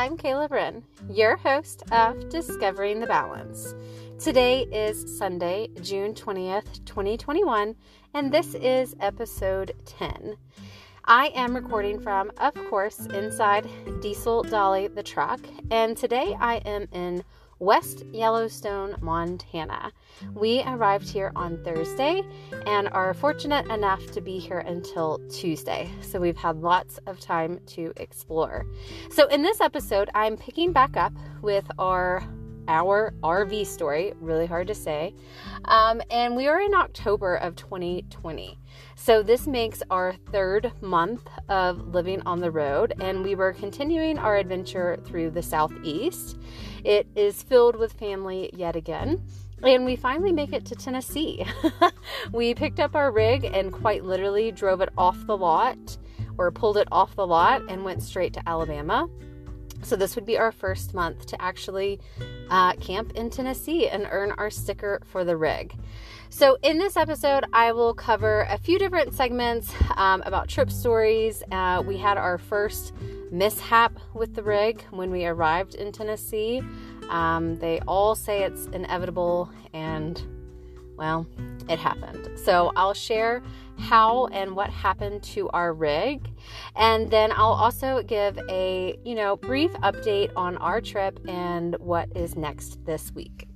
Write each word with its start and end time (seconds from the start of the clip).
I'm 0.00 0.16
Kayla 0.16 0.48
Bryn, 0.48 0.82
your 1.10 1.36
host 1.36 1.82
of 1.92 2.30
Discovering 2.30 3.00
the 3.00 3.06
Balance. 3.06 3.74
Today 4.18 4.62
is 4.72 5.18
Sunday, 5.18 5.68
June 5.82 6.14
20th, 6.14 6.86
2021, 6.86 7.76
and 8.14 8.32
this 8.32 8.54
is 8.54 8.96
episode 9.00 9.74
10. 9.84 10.38
I 11.04 11.26
am 11.34 11.54
recording 11.54 12.00
from, 12.00 12.32
of 12.38 12.54
course, 12.70 13.04
inside 13.08 13.68
Diesel 14.00 14.42
Dolly 14.44 14.88
the 14.88 15.02
truck, 15.02 15.40
and 15.70 15.94
today 15.94 16.34
I 16.40 16.62
am 16.64 16.88
in 16.92 17.22
West 17.60 18.04
Yellowstone, 18.12 18.96
Montana. 19.02 19.92
We 20.34 20.62
arrived 20.62 21.08
here 21.08 21.30
on 21.36 21.62
Thursday 21.62 22.22
and 22.66 22.88
are 22.88 23.14
fortunate 23.14 23.66
enough 23.70 24.10
to 24.12 24.20
be 24.20 24.38
here 24.38 24.60
until 24.60 25.20
Tuesday. 25.28 25.90
So 26.00 26.18
we've 26.18 26.36
had 26.36 26.56
lots 26.62 26.98
of 27.06 27.20
time 27.20 27.60
to 27.68 27.92
explore. 27.96 28.66
So 29.10 29.26
in 29.26 29.42
this 29.42 29.60
episode, 29.60 30.08
I'm 30.14 30.36
picking 30.36 30.72
back 30.72 30.96
up 30.96 31.12
with 31.42 31.70
our 31.78 32.26
our 32.68 33.14
RV 33.22 33.66
story, 33.66 34.12
really 34.20 34.46
hard 34.46 34.66
to 34.68 34.74
say. 34.74 35.14
Um, 35.64 36.00
and 36.10 36.36
we 36.36 36.48
are 36.48 36.60
in 36.60 36.74
October 36.74 37.36
of 37.36 37.56
2020. 37.56 38.58
So 38.94 39.22
this 39.22 39.46
makes 39.46 39.82
our 39.90 40.14
third 40.32 40.72
month 40.80 41.26
of 41.48 41.94
living 41.94 42.22
on 42.26 42.40
the 42.40 42.50
road, 42.50 42.94
and 43.00 43.22
we 43.22 43.34
were 43.34 43.52
continuing 43.52 44.18
our 44.18 44.36
adventure 44.36 44.98
through 45.04 45.30
the 45.30 45.42
Southeast. 45.42 46.38
It 46.84 47.06
is 47.14 47.42
filled 47.42 47.76
with 47.76 47.92
family 47.94 48.50
yet 48.52 48.76
again. 48.76 49.22
And 49.62 49.84
we 49.84 49.94
finally 49.96 50.32
make 50.32 50.52
it 50.52 50.64
to 50.66 50.74
Tennessee. 50.74 51.44
we 52.32 52.54
picked 52.54 52.80
up 52.80 52.96
our 52.96 53.12
rig 53.12 53.44
and 53.44 53.72
quite 53.72 54.04
literally 54.04 54.50
drove 54.52 54.80
it 54.80 54.88
off 54.96 55.26
the 55.26 55.36
lot 55.36 55.98
or 56.38 56.50
pulled 56.50 56.78
it 56.78 56.88
off 56.90 57.14
the 57.14 57.26
lot 57.26 57.62
and 57.68 57.84
went 57.84 58.02
straight 58.02 58.32
to 58.32 58.48
Alabama. 58.48 59.06
So, 59.82 59.96
this 59.96 60.14
would 60.14 60.26
be 60.26 60.38
our 60.38 60.52
first 60.52 60.94
month 60.94 61.26
to 61.26 61.40
actually 61.42 62.00
uh, 62.50 62.74
camp 62.74 63.12
in 63.14 63.30
Tennessee 63.30 63.88
and 63.88 64.06
earn 64.10 64.32
our 64.32 64.50
sticker 64.50 65.00
for 65.06 65.24
the 65.24 65.36
rig. 65.36 65.74
So, 66.28 66.58
in 66.62 66.78
this 66.78 66.96
episode, 66.96 67.44
I 67.52 67.72
will 67.72 67.92
cover 67.92 68.46
a 68.48 68.56
few 68.56 68.78
different 68.78 69.14
segments 69.14 69.72
um, 69.96 70.22
about 70.24 70.48
trip 70.48 70.70
stories. 70.70 71.42
Uh, 71.50 71.82
we 71.84 71.96
had 71.96 72.18
our 72.18 72.38
first 72.38 72.92
mishap 73.32 73.98
with 74.14 74.34
the 74.34 74.42
rig 74.42 74.82
when 74.90 75.10
we 75.10 75.26
arrived 75.26 75.74
in 75.74 75.92
Tennessee. 75.92 76.62
Um, 77.08 77.56
they 77.56 77.80
all 77.80 78.14
say 78.14 78.44
it's 78.44 78.66
inevitable, 78.66 79.50
and 79.72 80.22
well, 81.00 81.26
it 81.68 81.78
happened. 81.78 82.28
So, 82.38 82.72
I'll 82.76 82.94
share 82.94 83.42
how 83.78 84.26
and 84.26 84.54
what 84.54 84.70
happened 84.70 85.22
to 85.22 85.48
our 85.50 85.72
rig. 85.72 86.30
And 86.76 87.10
then 87.10 87.32
I'll 87.32 87.58
also 87.64 88.02
give 88.02 88.38
a, 88.48 88.98
you 89.04 89.14
know, 89.14 89.36
brief 89.36 89.72
update 89.82 90.30
on 90.36 90.58
our 90.58 90.80
trip 90.80 91.18
and 91.26 91.76
what 91.78 92.14
is 92.14 92.36
next 92.36 92.84
this 92.84 93.10
week. 93.12 93.49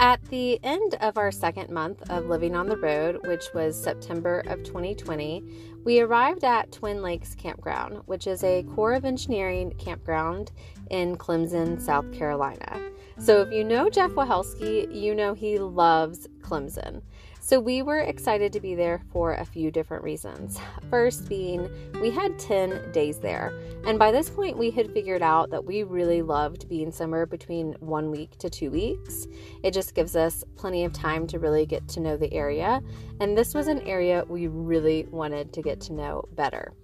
At 0.00 0.24
the 0.26 0.60
end 0.62 0.94
of 1.00 1.18
our 1.18 1.32
second 1.32 1.70
month 1.70 2.08
of 2.08 2.26
living 2.26 2.54
on 2.54 2.68
the 2.68 2.76
road, 2.76 3.26
which 3.26 3.46
was 3.52 3.76
September 3.76 4.44
of 4.46 4.62
2020, 4.62 5.42
we 5.84 6.00
arrived 6.00 6.44
at 6.44 6.70
Twin 6.70 7.02
Lakes 7.02 7.34
Campground, 7.34 8.02
which 8.06 8.28
is 8.28 8.44
a 8.44 8.62
Corps 8.62 8.92
of 8.94 9.04
Engineering 9.04 9.74
campground 9.76 10.52
in 10.90 11.16
Clemson, 11.16 11.80
South 11.80 12.12
Carolina. 12.12 12.80
So, 13.18 13.40
if 13.40 13.52
you 13.52 13.64
know 13.64 13.90
Jeff 13.90 14.12
Wahelski, 14.12 14.94
you 14.94 15.16
know 15.16 15.34
he 15.34 15.58
loves 15.58 16.28
Clemson. 16.42 17.02
So 17.48 17.58
we 17.58 17.80
were 17.80 18.00
excited 18.00 18.52
to 18.52 18.60
be 18.60 18.74
there 18.74 19.00
for 19.10 19.32
a 19.32 19.44
few 19.46 19.70
different 19.70 20.04
reasons. 20.04 20.60
First, 20.90 21.30
being 21.30 21.70
we 21.98 22.10
had 22.10 22.38
10 22.38 22.92
days 22.92 23.20
there, 23.20 23.58
and 23.86 23.98
by 23.98 24.12
this 24.12 24.28
point, 24.28 24.58
we 24.58 24.70
had 24.70 24.92
figured 24.92 25.22
out 25.22 25.48
that 25.48 25.64
we 25.64 25.82
really 25.82 26.20
loved 26.20 26.68
being 26.68 26.92
somewhere 26.92 27.24
between 27.24 27.72
one 27.80 28.10
week 28.10 28.36
to 28.40 28.50
two 28.50 28.70
weeks. 28.70 29.26
It 29.62 29.72
just 29.72 29.94
gives 29.94 30.14
us 30.14 30.44
plenty 30.56 30.84
of 30.84 30.92
time 30.92 31.26
to 31.28 31.38
really 31.38 31.64
get 31.64 31.88
to 31.88 32.00
know 32.00 32.18
the 32.18 32.30
area, 32.34 32.82
and 33.18 33.34
this 33.34 33.54
was 33.54 33.66
an 33.66 33.80
area 33.80 34.26
we 34.28 34.46
really 34.48 35.06
wanted 35.10 35.50
to 35.54 35.62
get 35.62 35.80
to 35.82 35.94
know 35.94 36.28
better. 36.32 36.74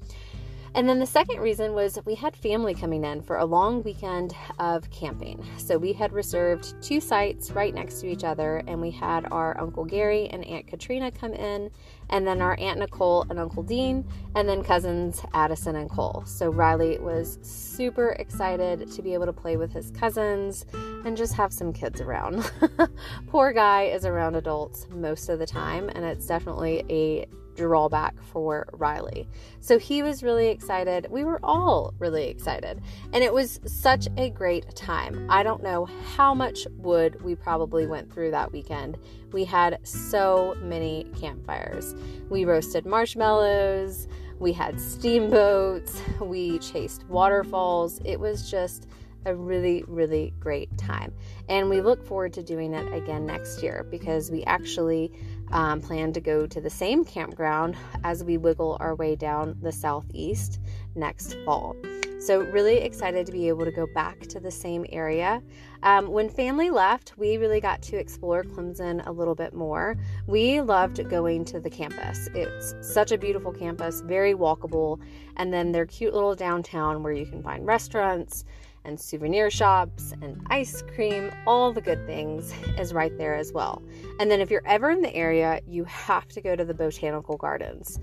And 0.76 0.88
then 0.88 0.98
the 0.98 1.06
second 1.06 1.38
reason 1.38 1.72
was 1.72 2.00
we 2.04 2.16
had 2.16 2.34
family 2.34 2.74
coming 2.74 3.04
in 3.04 3.22
for 3.22 3.36
a 3.36 3.44
long 3.44 3.84
weekend 3.84 4.34
of 4.58 4.90
camping. 4.90 5.46
So 5.56 5.78
we 5.78 5.92
had 5.92 6.12
reserved 6.12 6.74
two 6.82 7.00
sites 7.00 7.52
right 7.52 7.72
next 7.72 8.00
to 8.00 8.08
each 8.08 8.24
other, 8.24 8.60
and 8.66 8.80
we 8.80 8.90
had 8.90 9.30
our 9.30 9.56
Uncle 9.60 9.84
Gary 9.84 10.28
and 10.30 10.44
Aunt 10.44 10.66
Katrina 10.66 11.12
come 11.12 11.32
in, 11.32 11.70
and 12.10 12.26
then 12.26 12.42
our 12.42 12.58
Aunt 12.58 12.80
Nicole 12.80 13.24
and 13.30 13.38
Uncle 13.38 13.62
Dean, 13.62 14.04
and 14.34 14.48
then 14.48 14.64
cousins 14.64 15.22
Addison 15.32 15.76
and 15.76 15.88
Cole. 15.88 16.24
So 16.26 16.50
Riley 16.50 16.98
was 16.98 17.38
super 17.42 18.10
excited 18.18 18.90
to 18.90 19.00
be 19.00 19.14
able 19.14 19.26
to 19.26 19.32
play 19.32 19.56
with 19.56 19.72
his 19.72 19.92
cousins 19.92 20.66
and 21.04 21.16
just 21.16 21.34
have 21.34 21.52
some 21.52 21.72
kids 21.72 22.00
around. 22.00 22.50
Poor 23.28 23.52
guy 23.52 23.84
is 23.84 24.04
around 24.04 24.34
adults 24.34 24.88
most 24.90 25.28
of 25.28 25.38
the 25.38 25.46
time, 25.46 25.88
and 25.90 26.04
it's 26.04 26.26
definitely 26.26 26.84
a 26.90 27.26
drawback 27.54 28.20
for 28.22 28.66
Riley. 28.72 29.28
So 29.60 29.78
he 29.78 30.02
was 30.02 30.22
really 30.22 30.48
excited. 30.48 31.06
We 31.10 31.24
were 31.24 31.40
all 31.42 31.94
really 31.98 32.28
excited. 32.28 32.82
And 33.12 33.24
it 33.24 33.32
was 33.32 33.60
such 33.64 34.08
a 34.16 34.30
great 34.30 34.74
time. 34.74 35.26
I 35.30 35.42
don't 35.42 35.62
know 35.62 35.86
how 36.16 36.34
much 36.34 36.66
wood 36.76 37.22
we 37.22 37.34
probably 37.34 37.86
went 37.86 38.12
through 38.12 38.32
that 38.32 38.52
weekend. 38.52 38.98
We 39.32 39.44
had 39.44 39.78
so 39.82 40.56
many 40.60 41.06
campfires. 41.18 41.94
We 42.28 42.44
roasted 42.44 42.86
marshmallows, 42.86 44.08
we 44.38 44.52
had 44.52 44.80
steamboats, 44.80 46.02
we 46.20 46.58
chased 46.58 47.04
waterfalls. 47.08 48.00
It 48.04 48.18
was 48.18 48.50
just 48.50 48.86
a 49.26 49.34
really, 49.34 49.84
really 49.86 50.34
great 50.38 50.76
time. 50.76 51.12
And 51.48 51.68
we 51.70 51.80
look 51.80 52.04
forward 52.06 52.32
to 52.34 52.42
doing 52.42 52.74
it 52.74 52.92
again 52.92 53.26
next 53.26 53.62
year 53.62 53.86
because 53.90 54.30
we 54.30 54.44
actually 54.44 55.12
um, 55.54 55.80
plan 55.80 56.12
to 56.12 56.20
go 56.20 56.46
to 56.46 56.60
the 56.60 56.68
same 56.68 57.04
campground 57.04 57.76
as 58.02 58.22
we 58.22 58.36
wiggle 58.36 58.76
our 58.80 58.94
way 58.96 59.16
down 59.16 59.56
the 59.62 59.72
southeast 59.72 60.60
next 60.94 61.36
fall. 61.44 61.74
So, 62.20 62.40
really 62.40 62.78
excited 62.78 63.26
to 63.26 63.32
be 63.32 63.48
able 63.48 63.66
to 63.66 63.70
go 63.70 63.86
back 63.86 64.18
to 64.28 64.40
the 64.40 64.50
same 64.50 64.86
area. 64.88 65.42
Um, 65.82 66.08
when 66.08 66.30
family 66.30 66.70
left, 66.70 67.18
we 67.18 67.36
really 67.36 67.60
got 67.60 67.82
to 67.82 67.98
explore 67.98 68.42
Clemson 68.42 69.06
a 69.06 69.12
little 69.12 69.34
bit 69.34 69.52
more. 69.52 69.96
We 70.26 70.62
loved 70.62 71.06
going 71.10 71.44
to 71.46 71.60
the 71.60 71.68
campus. 71.68 72.28
It's 72.34 72.74
such 72.80 73.12
a 73.12 73.18
beautiful 73.18 73.52
campus, 73.52 74.00
very 74.00 74.32
walkable, 74.32 75.00
and 75.36 75.52
then 75.52 75.70
their 75.70 75.84
cute 75.84 76.14
little 76.14 76.34
downtown 76.34 77.02
where 77.02 77.12
you 77.12 77.26
can 77.26 77.42
find 77.42 77.66
restaurants 77.66 78.44
and 78.84 79.00
souvenir 79.00 79.50
shops 79.50 80.12
and 80.22 80.40
ice 80.48 80.82
cream, 80.94 81.32
all 81.46 81.72
the 81.72 81.80
good 81.80 82.06
things 82.06 82.52
is 82.78 82.92
right 82.92 83.16
there 83.18 83.34
as 83.34 83.52
well. 83.52 83.82
And 84.20 84.30
then 84.30 84.40
if 84.40 84.50
you're 84.50 84.66
ever 84.66 84.90
in 84.90 85.00
the 85.00 85.14
area, 85.14 85.60
you 85.66 85.84
have 85.84 86.28
to 86.28 86.40
go 86.40 86.54
to 86.54 86.64
the 86.64 86.74
botanical 86.74 87.36
gardens. 87.36 87.98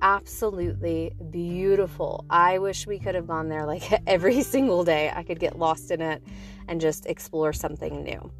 Absolutely 0.00 1.12
beautiful. 1.30 2.24
I 2.28 2.58
wish 2.58 2.86
we 2.86 2.98
could 2.98 3.14
have 3.14 3.26
gone 3.26 3.48
there 3.48 3.66
like 3.66 3.84
every 4.06 4.42
single 4.42 4.84
day. 4.84 5.12
I 5.14 5.22
could 5.22 5.38
get 5.38 5.58
lost 5.58 5.90
in 5.90 6.00
it 6.00 6.22
and 6.68 6.80
just 6.80 7.06
explore 7.06 7.52
something 7.52 8.02
new. 8.02 8.30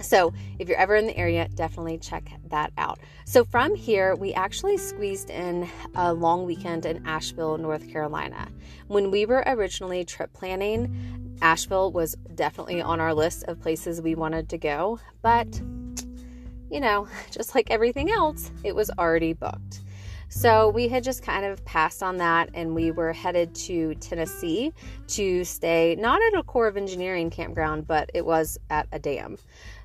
So, 0.00 0.32
if 0.58 0.68
you're 0.68 0.78
ever 0.78 0.94
in 0.94 1.06
the 1.06 1.16
area, 1.16 1.48
definitely 1.54 1.98
check 1.98 2.30
that 2.50 2.72
out. 2.78 3.00
So, 3.24 3.44
from 3.44 3.74
here, 3.74 4.14
we 4.14 4.32
actually 4.32 4.76
squeezed 4.76 5.28
in 5.28 5.68
a 5.96 6.12
long 6.12 6.46
weekend 6.46 6.86
in 6.86 7.04
Asheville, 7.06 7.58
North 7.58 7.90
Carolina. 7.90 8.48
When 8.86 9.10
we 9.10 9.26
were 9.26 9.42
originally 9.44 10.04
trip 10.04 10.32
planning, 10.32 11.36
Asheville 11.42 11.92
was 11.92 12.16
definitely 12.34 12.80
on 12.80 13.00
our 13.00 13.12
list 13.12 13.44
of 13.48 13.60
places 13.60 14.00
we 14.00 14.14
wanted 14.14 14.48
to 14.50 14.58
go, 14.58 15.00
but 15.20 15.60
you 16.70 16.80
know, 16.80 17.08
just 17.30 17.54
like 17.54 17.70
everything 17.70 18.10
else, 18.10 18.50
it 18.64 18.74
was 18.74 18.90
already 18.98 19.32
booked. 19.32 19.80
So 20.30 20.68
we 20.68 20.88
had 20.88 21.04
just 21.04 21.22
kind 21.22 21.46
of 21.46 21.64
passed 21.64 22.02
on 22.02 22.18
that 22.18 22.50
and 22.52 22.74
we 22.74 22.90
were 22.90 23.14
headed 23.14 23.54
to 23.54 23.94
Tennessee 23.94 24.74
to 25.08 25.42
stay 25.44 25.96
not 25.98 26.20
at 26.20 26.38
a 26.38 26.42
Corps 26.42 26.68
of 26.68 26.76
Engineering 26.76 27.30
campground, 27.30 27.86
but 27.86 28.10
it 28.12 28.26
was 28.26 28.58
at 28.68 28.86
a 28.92 28.98
dam. 28.98 29.38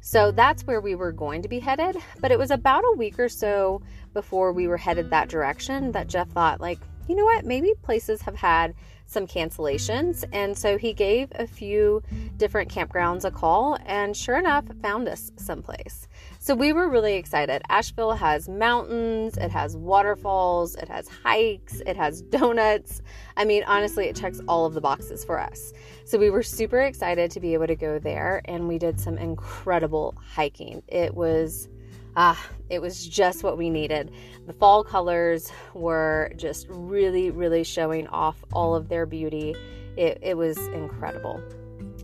So 0.05 0.31
that's 0.31 0.67
where 0.67 0.81
we 0.81 0.95
were 0.95 1.13
going 1.13 1.41
to 1.43 1.47
be 1.47 1.59
headed. 1.59 1.95
But 2.19 2.31
it 2.31 2.37
was 2.37 2.51
about 2.51 2.83
a 2.83 2.97
week 2.97 3.17
or 3.17 3.29
so 3.29 3.81
before 4.13 4.51
we 4.51 4.67
were 4.67 4.75
headed 4.75 5.09
that 5.09 5.29
direction 5.29 5.93
that 5.93 6.09
Jeff 6.09 6.27
thought, 6.27 6.59
like, 6.59 6.79
you 7.07 7.15
know 7.15 7.23
what, 7.23 7.45
maybe 7.45 7.73
places 7.81 8.21
have 8.23 8.35
had 8.35 8.75
some 9.05 9.25
cancellations. 9.25 10.25
And 10.33 10.57
so 10.57 10.77
he 10.77 10.91
gave 10.91 11.29
a 11.35 11.47
few 11.47 12.03
different 12.35 12.69
campgrounds 12.69 13.23
a 13.23 13.31
call 13.31 13.77
and 13.85 14.15
sure 14.15 14.37
enough 14.37 14.65
found 14.81 15.07
us 15.07 15.31
someplace. 15.37 16.09
So 16.43 16.55
we 16.55 16.73
were 16.73 16.89
really 16.89 17.13
excited. 17.13 17.61
Asheville 17.69 18.11
has 18.11 18.49
mountains, 18.49 19.37
it 19.37 19.49
has 19.51 19.77
waterfalls, 19.77 20.75
it 20.75 20.89
has 20.89 21.07
hikes, 21.07 21.79
it 21.85 21.95
has 21.95 22.21
donuts. 22.37 23.01
I 23.37 23.45
mean, 23.45 23.63
honestly, 23.65 24.07
it 24.07 24.17
checks 24.17 24.41
all 24.45 24.65
of 24.65 24.73
the 24.73 24.81
boxes 24.81 25.23
for 25.23 25.39
us. 25.39 25.71
So 26.03 26.17
we 26.17 26.29
were 26.29 26.43
super 26.43 26.81
excited 26.81 27.31
to 27.31 27.39
be 27.39 27.53
able 27.53 27.67
to 27.67 27.77
go 27.77 27.97
there 27.97 28.41
and 28.43 28.67
we 28.67 28.77
did 28.77 28.99
some 28.99 29.17
incredible 29.17 30.17
hiking. 30.21 30.83
It 30.89 31.15
was 31.15 31.69
ah, 32.17 32.45
it 32.69 32.81
was 32.81 33.07
just 33.07 33.41
what 33.41 33.57
we 33.57 33.69
needed. 33.69 34.11
The 34.45 34.51
fall 34.51 34.83
colors 34.83 35.49
were 35.73 36.33
just 36.35 36.67
really, 36.69 37.31
really 37.31 37.63
showing 37.63 38.05
off 38.07 38.43
all 38.51 38.75
of 38.75 38.89
their 38.89 39.05
beauty. 39.05 39.55
It, 39.95 40.19
it 40.21 40.35
was 40.35 40.57
incredible. 40.57 41.41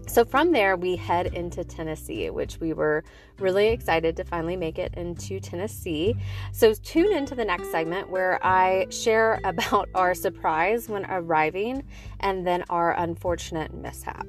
So 0.10 0.26
from 0.26 0.52
there, 0.52 0.76
we 0.76 0.96
head 0.96 1.36
into 1.36 1.64
Tennessee, 1.64 2.32
which 2.32 2.60
we 2.60 2.74
were 2.74 3.04
really 3.38 3.68
excited 3.68 4.18
to 4.18 4.24
finally 4.24 4.58
make 4.58 4.80
it 4.80 4.92
into 4.96 5.40
Tennessee. 5.40 6.16
So 6.52 6.74
tune 6.74 7.16
into 7.16 7.36
the 7.36 7.46
next 7.46 7.70
segment 7.72 8.10
where 8.10 8.44
I 8.44 8.88
share 8.90 9.40
about 9.44 9.88
our 9.94 10.16
surprise 10.16 10.90
when 10.90 11.06
arriving 11.06 11.84
and 12.22 12.46
then 12.46 12.64
our 12.70 12.94
unfortunate 12.98 13.72
mishap. 13.72 14.26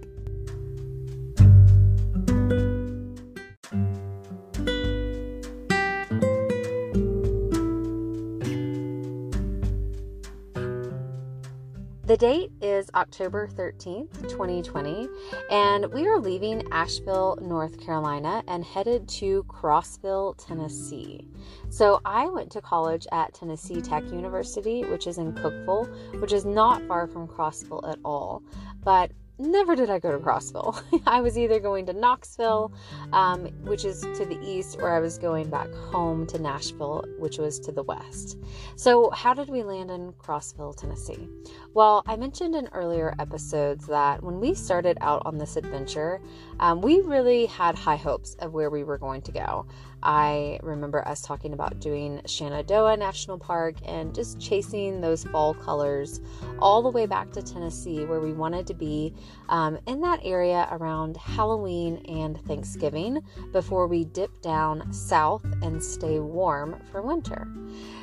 The 12.11 12.17
date 12.17 12.51
is 12.61 12.91
October 12.97 13.47
13th, 13.47 14.23
2020, 14.23 15.09
and 15.49 15.87
we 15.93 16.09
are 16.09 16.19
leaving 16.19 16.67
Asheville, 16.73 17.39
North 17.41 17.79
Carolina, 17.79 18.43
and 18.49 18.65
headed 18.65 19.07
to 19.21 19.45
Crossville, 19.45 20.35
Tennessee. 20.37 21.29
So, 21.69 22.01
I 22.05 22.27
went 22.27 22.51
to 22.51 22.61
college 22.61 23.07
at 23.13 23.33
Tennessee 23.35 23.81
Tech 23.81 24.03
University, 24.07 24.83
which 24.87 25.07
is 25.07 25.19
in 25.19 25.35
Cookeville, 25.35 26.21
which 26.21 26.33
is 26.33 26.45
not 26.45 26.83
far 26.89 27.07
from 27.07 27.29
Crossville 27.29 27.89
at 27.89 28.01
all. 28.05 28.43
But 28.83 29.13
never 29.41 29.75
did 29.75 29.91
I 29.91 29.99
go 29.99 30.13
to 30.13 30.19
Crossville. 30.19 30.81
I 31.07 31.21
was 31.21 31.39
either 31.39 31.59
going 31.59 31.87
to 31.87 31.93
Knoxville, 31.93 32.73
um, 33.13 33.47
which 33.65 33.85
is 33.85 34.01
to 34.01 34.25
the 34.27 34.39
east, 34.43 34.79
or 34.81 34.91
I 34.91 35.01
was 35.01 35.19
going 35.19 35.49
back 35.49 35.73
home 35.73 36.27
to 36.29 36.39
Nashville, 36.39 37.05
which 37.19 37.39
was 37.39 37.59
to 37.61 37.73
the 37.73 37.83
west. 37.83 38.39
So, 38.77 39.11
how 39.11 39.35
did 39.35 39.49
we 39.49 39.63
land 39.63 39.91
in 39.91 40.13
Crossville, 40.13 40.77
Tennessee? 40.77 41.29
Well, 41.75 42.03
I 42.07 42.17
mentioned 42.17 42.55
in 42.55 42.69
earlier 42.73 43.15
episodes 43.19 43.87
that 43.87 44.23
when 44.23 44.41
we 44.41 44.55
started 44.55 44.99
out 45.01 45.23
on 45.25 45.39
this 45.39 45.57
adventure, 45.57 46.21
um, 46.59 46.81
we 46.81 47.01
really 47.01 47.47
had 47.47 47.77
high 47.77 47.97
hopes 47.97 48.35
of 48.41 48.53
where 48.53 48.71
we 48.71 48.85
were 48.85 48.99
going 48.99 49.23
to 49.23 49.33
go. 49.33 49.67
I 50.03 50.59
remember 50.63 51.07
us 51.07 51.21
talking 51.23 51.53
about 51.53 51.81
doing 51.81 52.21
Shenandoah 52.27 52.97
National 52.97 53.39
Park 53.39 53.77
and 53.85 54.15
just 54.15 54.41
chasing 54.41 55.01
those 55.01 55.25
fall 55.25 55.55
colors 55.55 56.21
all 56.59 56.83
the 56.83 56.89
way 56.91 57.07
back 57.07 57.31
to 57.33 57.43
Tennessee, 57.43 58.05
where 58.05 58.21
we 58.21 58.33
wanted 58.33 58.67
to 58.69 58.75
be 58.75 59.15
um, 59.49 59.79
in 59.87 60.01
that 60.01 60.21
area 60.23 60.69
around 60.71 61.17
Halloween 61.17 61.99
and 62.09 62.41
Thanksgiving 62.47 63.21
before 63.53 63.87
we 63.87 64.05
dip 64.05 64.41
down 64.41 64.93
south 64.93 65.45
and 65.63 65.83
stay 65.83 66.19
warm 66.19 66.81
for 66.91 67.03
winter. 67.03 67.47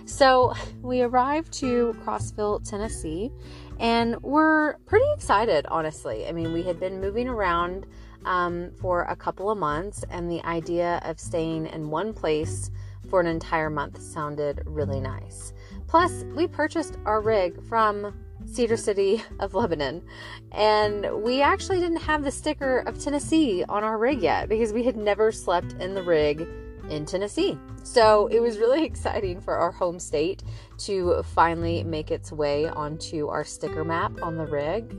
So 0.05 0.53
we 0.81 1.01
arrived 1.01 1.51
to 1.53 1.95
Crossville, 2.03 2.67
Tennessee, 2.67 3.31
and 3.79 4.21
we're 4.21 4.77
pretty 4.85 5.05
excited, 5.15 5.65
honestly. 5.69 6.27
I 6.27 6.31
mean, 6.31 6.53
we 6.53 6.63
had 6.63 6.79
been 6.79 6.99
moving 6.99 7.27
around 7.27 7.85
um, 8.25 8.71
for 8.79 9.03
a 9.03 9.15
couple 9.15 9.49
of 9.49 9.57
months, 9.57 10.03
and 10.09 10.29
the 10.29 10.43
idea 10.45 11.01
of 11.03 11.19
staying 11.19 11.67
in 11.67 11.89
one 11.89 12.13
place 12.13 12.71
for 13.09 13.19
an 13.19 13.27
entire 13.27 13.69
month 13.69 14.01
sounded 14.01 14.61
really 14.65 14.99
nice. 14.99 15.53
Plus, 15.87 16.25
we 16.35 16.47
purchased 16.47 16.97
our 17.05 17.21
rig 17.21 17.63
from 17.67 18.13
Cedar 18.45 18.77
City 18.77 19.23
of 19.39 19.53
Lebanon, 19.53 20.03
and 20.51 21.23
we 21.23 21.41
actually 21.41 21.79
didn't 21.79 22.01
have 22.01 22.23
the 22.23 22.31
sticker 22.31 22.79
of 22.79 23.01
Tennessee 23.01 23.63
on 23.69 23.83
our 23.83 23.97
rig 23.97 24.21
yet 24.21 24.49
because 24.49 24.73
we 24.73 24.83
had 24.83 24.97
never 24.97 25.31
slept 25.31 25.73
in 25.73 25.93
the 25.93 26.03
rig 26.03 26.47
in 26.89 27.05
Tennessee. 27.05 27.57
So 27.83 28.27
it 28.27 28.39
was 28.39 28.57
really 28.57 28.83
exciting 28.91 29.41
for 29.41 29.55
our 29.55 29.71
home 29.71 29.99
state 29.99 30.43
to 30.79 31.23
finally 31.23 31.83
make 31.83 32.11
its 32.11 32.31
way 32.31 32.67
onto 32.67 33.27
our 33.27 33.43
sticker 33.43 33.83
map 33.83 34.21
on 34.21 34.37
the 34.37 34.45
rig. 34.45 34.95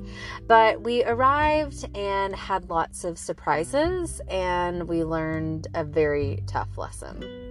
But 0.47 0.83
we 0.83 1.05
arrived 1.05 1.89
and 1.97 2.35
had 2.35 2.71
lots 2.71 3.05
of 3.05 3.19
surprises, 3.19 4.21
and 4.29 4.89
we 4.89 5.05
learned 5.05 5.69
a 5.75 5.85
very 5.85 6.43
tough 6.47 6.79
lesson. 6.79 7.49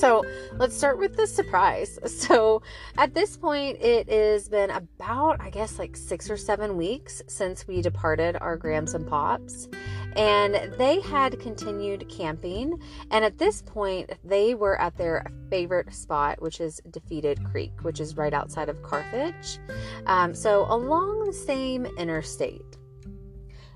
So 0.00 0.24
let's 0.54 0.74
start 0.74 0.98
with 0.98 1.16
the 1.16 1.26
surprise. 1.26 1.98
So 2.30 2.62
at 2.96 3.14
this 3.14 3.36
point, 3.36 3.78
it 3.80 4.08
has 4.10 4.48
been 4.48 4.70
about, 4.70 5.40
I 5.40 5.50
guess, 5.50 5.78
like 5.78 5.96
six 5.96 6.30
or 6.30 6.36
seven 6.36 6.76
weeks 6.76 7.22
since 7.28 7.66
we 7.66 7.82
departed 7.82 8.36
our 8.40 8.56
Grams 8.56 8.94
and 8.94 9.06
Pops 9.06 9.68
and 10.16 10.72
they 10.78 11.00
had 11.00 11.38
continued 11.40 12.08
camping. 12.08 12.80
And 13.10 13.24
at 13.24 13.38
this 13.38 13.62
point, 13.62 14.12
they 14.24 14.54
were 14.54 14.80
at 14.80 14.96
their 14.96 15.24
favorite 15.50 15.94
spot, 15.94 16.40
which 16.40 16.60
is 16.60 16.80
Defeated 16.90 17.44
Creek, 17.44 17.72
which 17.82 18.00
is 18.00 18.16
right 18.16 18.32
outside 18.32 18.68
of 18.68 18.82
Carthage. 18.82 19.58
Um, 20.06 20.34
so 20.34 20.66
along 20.68 21.26
the 21.26 21.32
same 21.32 21.86
interstate. 21.98 22.76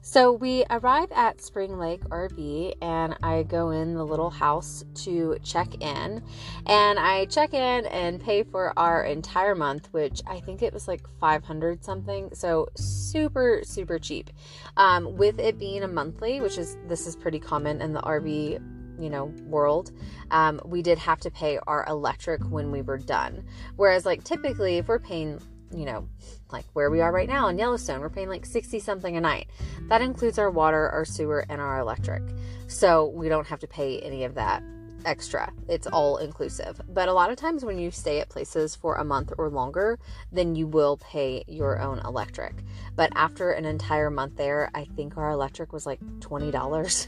So 0.07 0.33
we 0.33 0.67
arrive 0.69 1.11
at 1.13 1.41
Spring 1.41 1.79
Lake 1.79 2.03
RV 2.11 2.75
and 2.83 3.17
I 3.23 3.43
go 3.43 3.71
in 3.71 3.95
the 3.95 4.05
little 4.05 4.29
house 4.29 4.85
to 4.97 5.39
check 5.43 5.83
in. 5.83 6.23
And 6.67 6.99
I 6.99 7.25
check 7.25 7.55
in 7.55 7.87
and 7.87 8.21
pay 8.21 8.43
for 8.43 8.79
our 8.79 9.05
entire 9.05 9.55
month, 9.55 9.89
which 9.93 10.21
I 10.27 10.41
think 10.41 10.61
it 10.61 10.75
was 10.75 10.87
like 10.87 11.01
500 11.21 11.83
something. 11.83 12.29
So 12.35 12.69
super, 12.77 13.63
super 13.65 13.99
cheap. 13.99 14.29
Um, 14.77 15.17
with 15.17 15.41
it 15.41 15.59
being 15.59 15.83
a 15.83 15.89
monthly, 15.89 16.43
which 16.43 16.59
is 16.59 16.77
this 16.87 17.07
is 17.07 17.17
pretty 17.17 17.41
common 17.41 17.81
in 17.81 17.95
the 17.95 18.03
RV 18.03 18.61
you 19.01 19.11
know 19.11 19.25
world 19.47 19.91
um, 20.31 20.61
we 20.65 20.81
did 20.81 20.99
have 20.99 21.19
to 21.19 21.29
pay 21.29 21.59
our 21.67 21.85
electric 21.89 22.41
when 22.45 22.71
we 22.71 22.81
were 22.81 22.97
done 22.97 23.45
whereas 23.75 24.07
like 24.07 24.23
typically 24.23 24.77
if 24.77 24.87
we're 24.87 25.01
paying 25.01 25.41
you 25.79 25.85
know, 25.85 26.09
like 26.51 26.65
where 26.73 26.91
we 26.91 27.01
are 27.01 27.13
right 27.13 27.29
now 27.29 27.49
in 27.49 27.59
Yellowstone, 27.59 28.01
we're 28.01 28.11
paying 28.11 28.29
like 28.29 28.47
60 28.47 28.79
something 28.81 29.17
a 29.17 29.21
night. 29.21 29.49
That 29.89 30.03
includes 30.03 30.39
our 30.39 30.51
water, 30.51 30.89
our 30.91 31.05
sewer, 31.05 31.45
and 31.49 31.61
our 31.61 31.79
electric. 31.79 32.23
So 32.67 33.09
we 33.09 33.29
don't 33.29 33.47
have 33.47 33.61
to 33.61 33.67
pay 33.67 34.01
any 34.01 34.25
of 34.25 34.35
that 34.35 34.63
extra. 35.05 35.53
It's 35.69 35.87
all 35.87 36.17
inclusive. 36.19 36.81
But 36.89 37.09
a 37.09 37.13
lot 37.13 37.31
of 37.31 37.37
times 37.37 37.65
when 37.65 37.79
you 37.79 37.91
stay 37.91 38.21
at 38.21 38.29
places 38.29 38.75
for 38.75 38.97
a 38.97 39.05
month 39.05 39.33
or 39.39 39.49
longer, 39.49 39.99
then 40.33 40.55
you 40.55 40.67
will 40.67 40.97
pay 40.99 41.45
your 41.47 41.81
own 41.81 41.99
electric. 42.01 42.55
But 42.97 43.13
after 43.15 43.53
an 43.53 43.65
entire 43.65 44.11
month 44.11 44.37
there, 44.37 44.71
I 44.75 44.85
think 44.97 45.17
our 45.17 45.31
electric 45.31 45.73
was 45.73 45.87
like 45.87 46.01
$20. 46.21 46.55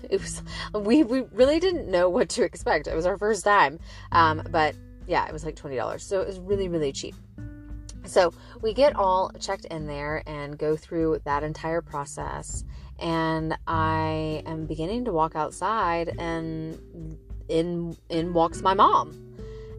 It 0.10 0.20
was 0.20 0.42
we 0.74 1.02
we 1.02 1.22
really 1.32 1.60
didn't 1.60 1.90
know 1.90 2.08
what 2.08 2.28
to 2.30 2.42
expect. 2.42 2.86
It 2.86 2.94
was 2.94 3.06
our 3.06 3.18
first 3.18 3.44
time. 3.44 3.78
Um, 4.12 4.42
but 4.50 4.76
yeah, 5.06 5.26
it 5.26 5.32
was 5.32 5.44
like 5.44 5.56
$20. 5.56 6.00
So 6.00 6.20
it 6.20 6.26
was 6.26 6.38
really 6.38 6.68
really 6.68 6.92
cheap. 6.92 7.14
So 8.06 8.32
we 8.62 8.72
get 8.72 8.96
all 8.96 9.30
checked 9.40 9.66
in 9.66 9.86
there 9.86 10.22
and 10.26 10.56
go 10.56 10.76
through 10.76 11.20
that 11.24 11.42
entire 11.42 11.82
process. 11.82 12.64
And 12.98 13.56
I 13.66 14.42
am 14.46 14.66
beginning 14.66 15.04
to 15.04 15.12
walk 15.12 15.36
outside, 15.36 16.14
and 16.18 16.78
in 17.48 17.96
in 18.08 18.32
walks 18.32 18.62
my 18.62 18.74
mom, 18.74 19.10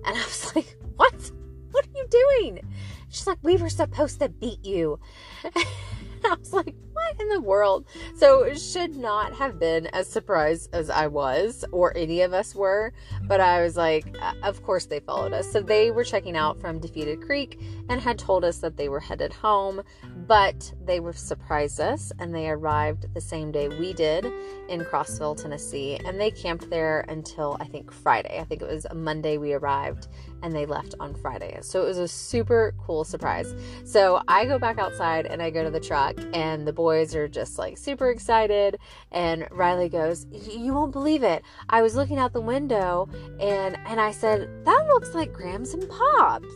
and 0.06 0.16
I 0.16 0.24
was 0.24 0.52
like, 0.56 0.78
"What? 0.98 1.32
What 1.72 1.86
are 1.86 1.98
you 1.98 2.08
doing?" 2.10 2.62
She's 3.10 3.26
like, 3.26 3.40
"We 3.42 3.58
were 3.58 3.70
supposed 3.70 4.20
to 4.20 4.30
beat 4.30 4.64
you." 4.64 5.00
I 5.46 6.36
was 6.40 6.54
like, 6.54 6.76
what 7.08 7.22
in 7.22 7.30
the 7.30 7.42
world? 7.42 7.86
So 8.16 8.54
should 8.54 8.96
not 8.96 9.34
have 9.34 9.60
been 9.60 9.88
as 9.88 10.08
surprised 10.08 10.70
as 10.74 10.90
I 10.90 11.08
was, 11.08 11.66
or 11.72 11.96
any 11.96 12.22
of 12.22 12.34
us 12.34 12.56
were. 12.56 12.94
But 13.24 13.40
I 13.42 13.62
was 13.62 13.78
like, 13.78 14.16
uh, 14.22 14.34
of 14.44 14.64
course 14.64 14.86
they 14.86 15.00
followed 15.00 15.34
us. 15.34 15.52
So 15.52 15.62
they 15.62 15.92
were 15.92 16.04
checking 16.04 16.38
out 16.38 16.60
from 16.60 16.80
Defeated 16.80 17.22
Creek 17.22 17.60
and 17.90 18.02
had 18.02 18.18
told 18.18 18.44
us 18.44 18.58
that 18.60 18.78
they 18.78 18.90
were 18.90 19.00
headed 19.00 19.34
home, 19.34 19.82
but 20.28 20.74
they 20.86 21.00
were 21.00 21.14
surprised 21.14 21.80
us 21.80 22.12
and 22.20 22.34
they 22.34 22.50
arrived 22.50 23.14
the 23.14 23.22
same 23.22 23.52
day 23.52 23.68
we 23.68 23.94
did 23.94 24.26
in 24.70 24.82
Crossville, 24.82 25.36
Tennessee. 25.36 26.00
And 26.06 26.20
they 26.20 26.32
camped 26.32 26.70
there 26.70 27.06
until 27.08 27.58
I 27.60 27.66
think 27.66 27.92
Friday. 27.92 28.40
I 28.40 28.44
think 28.44 28.62
it 28.62 28.68
was 28.68 28.86
Monday 28.94 29.38
we 29.38 29.54
arrived 29.54 30.08
and 30.44 30.54
they 30.54 30.66
left 30.66 30.96
on 31.00 31.14
Friday. 31.16 31.58
So 31.62 31.84
it 31.84 31.86
was 31.86 31.98
a 31.98 32.08
super 32.08 32.74
cool 32.86 33.04
surprise. 33.04 33.54
So 33.84 34.22
I 34.28 34.46
go 34.46 34.60
back 34.60 34.78
outside 34.80 35.26
and 35.26 35.42
I 35.42 35.50
go 35.50 35.64
to 35.64 35.72
the 35.72 35.80
truck, 35.80 36.16
and 36.34 36.68
the 36.68 36.74
boys 36.74 37.16
are 37.16 37.28
just 37.28 37.58
like 37.58 37.78
super 37.78 38.10
excited. 38.10 38.78
And 39.12 39.48
Riley 39.52 39.90
goes, 39.90 40.26
You 40.32 40.74
won't 40.74 40.92
believe 40.92 41.24
it. 41.24 41.44
I 41.70 41.82
was 41.82 41.96
looking 41.96 42.18
out 42.18 42.34
the 42.34 42.42
window 42.42 43.10
and, 43.40 43.78
and 43.86 44.00
I 44.00 44.12
said, 44.12 44.50
That 44.66 44.88
looks 44.88 45.14
like 45.14 45.34
Grams 45.34 45.74
and 45.74 45.88
Pops. 45.90 46.48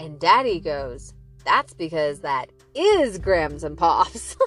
And 0.00 0.18
Daddy 0.18 0.60
goes, 0.60 1.14
That's 1.44 1.74
because 1.74 2.20
that 2.20 2.50
is 2.74 3.18
Grams 3.18 3.64
and 3.64 3.76
Pops. 3.76 4.36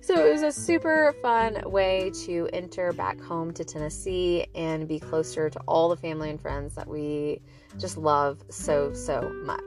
so 0.00 0.26
it 0.26 0.32
was 0.32 0.42
a 0.42 0.52
super 0.52 1.14
fun 1.22 1.62
way 1.70 2.10
to 2.24 2.48
enter 2.52 2.92
back 2.92 3.20
home 3.20 3.52
to 3.54 3.64
Tennessee 3.64 4.46
and 4.54 4.86
be 4.86 5.00
closer 5.00 5.48
to 5.50 5.58
all 5.66 5.88
the 5.88 5.96
family 5.96 6.30
and 6.30 6.40
friends 6.40 6.74
that 6.74 6.86
we 6.86 7.40
just 7.78 7.96
love 7.96 8.42
so, 8.50 8.92
so 8.92 9.32
much. 9.44 9.62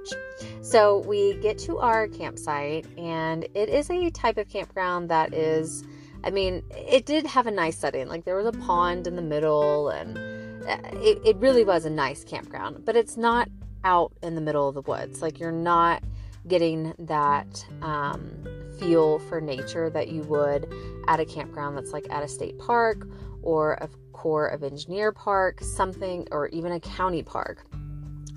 So 0.62 1.00
we 1.00 1.36
get 1.36 1.58
to 1.60 1.80
our 1.80 2.08
campsite, 2.08 2.86
and 2.98 3.44
it 3.54 3.70
is 3.70 3.90
a 3.90 4.10
type 4.12 4.38
of 4.38 4.48
campground 4.50 5.10
that 5.10 5.34
is, 5.34 5.84
I 6.24 6.30
mean, 6.30 6.64
it 6.72 7.06
did 7.06 7.26
have 7.26 7.48
a 7.48 7.52
nice 7.52 7.78
setting. 7.78 8.08
Like 8.08 8.26
there 8.26 8.36
was 8.36 8.46
a 8.46 8.58
pond 8.60 9.08
in 9.08 9.16
the 9.16 9.22
middle, 9.22 9.90
and 9.90 10.18
uh, 10.68 10.78
it, 10.94 11.20
it 11.26 11.36
really 11.38 11.64
was 11.64 11.86
a 11.86 11.90
nice 11.90 12.24
campground, 12.24 12.86
but 12.86 12.96
it's 12.96 13.18
not 13.18 13.50
out 13.84 14.12
in 14.22 14.36
the 14.36 14.42
middle 14.42 14.68
of 14.68 14.76
the 14.76 14.82
woods. 14.82 15.22
Like 15.22 15.40
you're 15.40 15.52
not 15.52 16.04
getting 16.48 16.94
that 17.00 17.66
um, 17.82 18.22
feel 18.80 19.20
for 19.20 19.42
nature 19.42 19.90
that 19.90 20.10
you 20.10 20.22
would 20.24 20.72
at 21.08 21.20
a 21.20 21.26
campground 21.26 21.78
that's 21.78 21.92
like 21.92 22.08
at 22.10 22.24
a 22.24 22.28
state 22.28 22.58
park 22.58 23.08
or 23.42 23.74
a 23.74 23.90
Corps 24.14 24.48
of 24.48 24.64
Engineer 24.64 25.14
park, 25.14 25.62
something, 25.62 26.28
or 26.32 26.50
even 26.50 26.74
a 26.74 26.80
county 26.82 27.24
park 27.24 27.66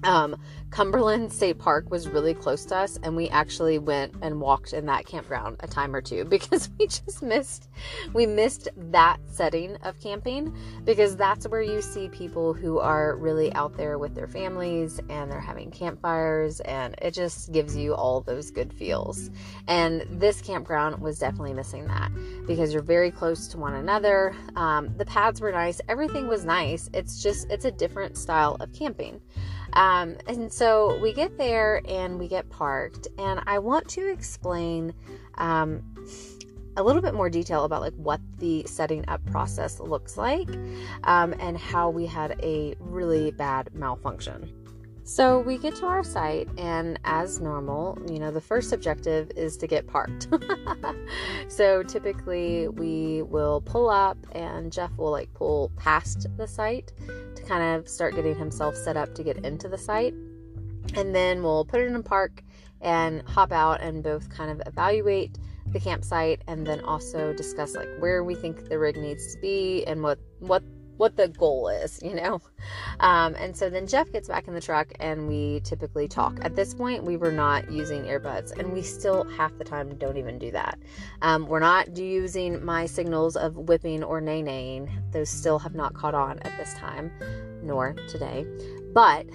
um, 0.04 0.36
Cumberland 0.70 1.30
State 1.30 1.58
Park 1.58 1.90
was 1.90 2.08
really 2.08 2.32
close 2.32 2.64
to 2.66 2.76
us, 2.76 2.98
and 3.02 3.14
we 3.14 3.28
actually 3.28 3.78
went 3.78 4.14
and 4.22 4.40
walked 4.40 4.72
in 4.72 4.86
that 4.86 5.04
campground 5.04 5.58
a 5.60 5.66
time 5.66 5.94
or 5.94 6.00
two 6.00 6.24
because 6.32 6.70
we 6.78 6.86
just 6.86 7.22
missed 7.22 7.68
we 8.14 8.24
missed 8.24 8.68
that 8.76 9.18
setting 9.30 9.76
of 9.82 10.00
camping 10.00 10.56
because 10.84 11.14
that's 11.14 11.46
where 11.46 11.60
you 11.60 11.82
see 11.82 12.08
people 12.08 12.54
who 12.54 12.78
are 12.78 13.16
really 13.16 13.52
out 13.52 13.76
there 13.76 13.98
with 13.98 14.14
their 14.14 14.26
families 14.26 14.98
and 15.10 15.30
they're 15.30 15.40
having 15.40 15.70
campfires, 15.70 16.60
and 16.60 16.94
it 17.02 17.12
just 17.12 17.52
gives 17.52 17.76
you 17.76 17.94
all 17.94 18.22
those 18.22 18.50
good 18.50 18.72
feels. 18.72 19.30
And 19.68 20.06
this 20.08 20.40
campground 20.40 20.98
was 21.02 21.18
definitely 21.18 21.52
missing 21.52 21.86
that 21.88 22.10
because 22.46 22.72
you're 22.72 22.82
very 22.82 23.10
close 23.10 23.46
to 23.48 23.58
one 23.58 23.74
another. 23.74 24.34
Um, 24.56 24.96
the 24.96 25.04
pads 25.04 25.40
were 25.40 25.52
nice, 25.52 25.82
everything 25.88 26.28
was 26.28 26.46
nice. 26.46 26.88
It's 26.94 27.22
just 27.22 27.50
it's 27.50 27.66
a 27.66 27.70
different 27.70 28.16
style 28.16 28.56
of 28.58 28.72
camping. 28.72 29.20
Um, 29.74 30.16
and 30.26 30.52
so 30.52 30.98
we 31.00 31.12
get 31.12 31.38
there 31.38 31.82
and 31.88 32.18
we 32.18 32.28
get 32.28 32.48
parked, 32.50 33.08
and 33.18 33.40
I 33.46 33.58
want 33.58 33.88
to 33.90 34.10
explain 34.10 34.92
um, 35.36 35.82
a 36.76 36.82
little 36.82 37.02
bit 37.02 37.14
more 37.14 37.30
detail 37.30 37.64
about 37.64 37.80
like 37.80 37.94
what 37.94 38.20
the 38.38 38.64
setting 38.66 39.04
up 39.08 39.24
process 39.26 39.80
looks 39.80 40.16
like 40.16 40.48
um, 41.04 41.34
and 41.38 41.56
how 41.56 41.90
we 41.90 42.06
had 42.06 42.38
a 42.42 42.74
really 42.80 43.30
bad 43.30 43.74
malfunction. 43.74 44.61
So 45.04 45.40
we 45.40 45.58
get 45.58 45.74
to 45.76 45.86
our 45.86 46.04
site, 46.04 46.48
and 46.56 46.98
as 47.04 47.40
normal, 47.40 47.98
you 48.08 48.20
know, 48.20 48.30
the 48.30 48.40
first 48.40 48.72
objective 48.72 49.32
is 49.36 49.56
to 49.56 49.66
get 49.66 49.88
parked. 49.88 50.28
so 51.48 51.82
typically, 51.82 52.68
we 52.68 53.22
will 53.22 53.60
pull 53.62 53.90
up, 53.90 54.16
and 54.32 54.72
Jeff 54.72 54.96
will 54.96 55.10
like 55.10 55.32
pull 55.34 55.72
past 55.76 56.28
the 56.36 56.46
site 56.46 56.92
to 57.34 57.42
kind 57.42 57.76
of 57.76 57.88
start 57.88 58.14
getting 58.14 58.36
himself 58.36 58.76
set 58.76 58.96
up 58.96 59.12
to 59.16 59.24
get 59.24 59.44
into 59.44 59.68
the 59.68 59.78
site. 59.78 60.14
And 60.94 61.14
then 61.14 61.42
we'll 61.42 61.64
put 61.64 61.80
it 61.80 61.88
in 61.88 61.96
a 61.96 62.02
park 62.02 62.44
and 62.80 63.22
hop 63.22 63.50
out 63.50 63.80
and 63.80 64.02
both 64.04 64.28
kind 64.30 64.50
of 64.50 64.62
evaluate 64.66 65.36
the 65.72 65.80
campsite 65.80 66.42
and 66.46 66.66
then 66.66 66.80
also 66.80 67.32
discuss 67.32 67.74
like 67.74 67.88
where 67.98 68.22
we 68.22 68.34
think 68.34 68.68
the 68.68 68.78
rig 68.78 68.96
needs 68.96 69.34
to 69.34 69.40
be 69.40 69.84
and 69.86 70.02
what 70.02 70.18
what 70.40 70.62
what 71.02 71.16
the 71.16 71.26
goal 71.26 71.66
is, 71.66 72.00
you 72.00 72.14
know. 72.14 72.40
Um, 73.00 73.34
and 73.34 73.56
so 73.56 73.68
then 73.68 73.88
Jeff 73.88 74.12
gets 74.12 74.28
back 74.28 74.46
in 74.46 74.54
the 74.54 74.60
truck 74.60 74.92
and 75.00 75.26
we 75.26 75.60
typically 75.64 76.06
talk. 76.06 76.38
At 76.42 76.54
this 76.54 76.74
point, 76.74 77.02
we 77.02 77.16
were 77.16 77.32
not 77.32 77.72
using 77.72 78.04
earbuds, 78.04 78.56
and 78.56 78.72
we 78.72 78.82
still 78.82 79.24
half 79.24 79.50
the 79.58 79.64
time 79.64 79.96
don't 79.96 80.16
even 80.16 80.38
do 80.38 80.52
that. 80.52 80.78
Um, 81.20 81.48
we're 81.48 81.58
not 81.58 81.96
using 81.96 82.64
my 82.64 82.86
signals 82.86 83.34
of 83.34 83.56
whipping 83.56 84.04
or 84.04 84.20
nay 84.20 84.44
naying; 84.44 84.88
those 85.10 85.28
still 85.28 85.58
have 85.58 85.74
not 85.74 85.92
caught 85.92 86.14
on 86.14 86.38
at 86.38 86.56
this 86.56 86.72
time, 86.74 87.10
nor 87.64 87.94
today. 88.06 88.46
But 88.94 89.26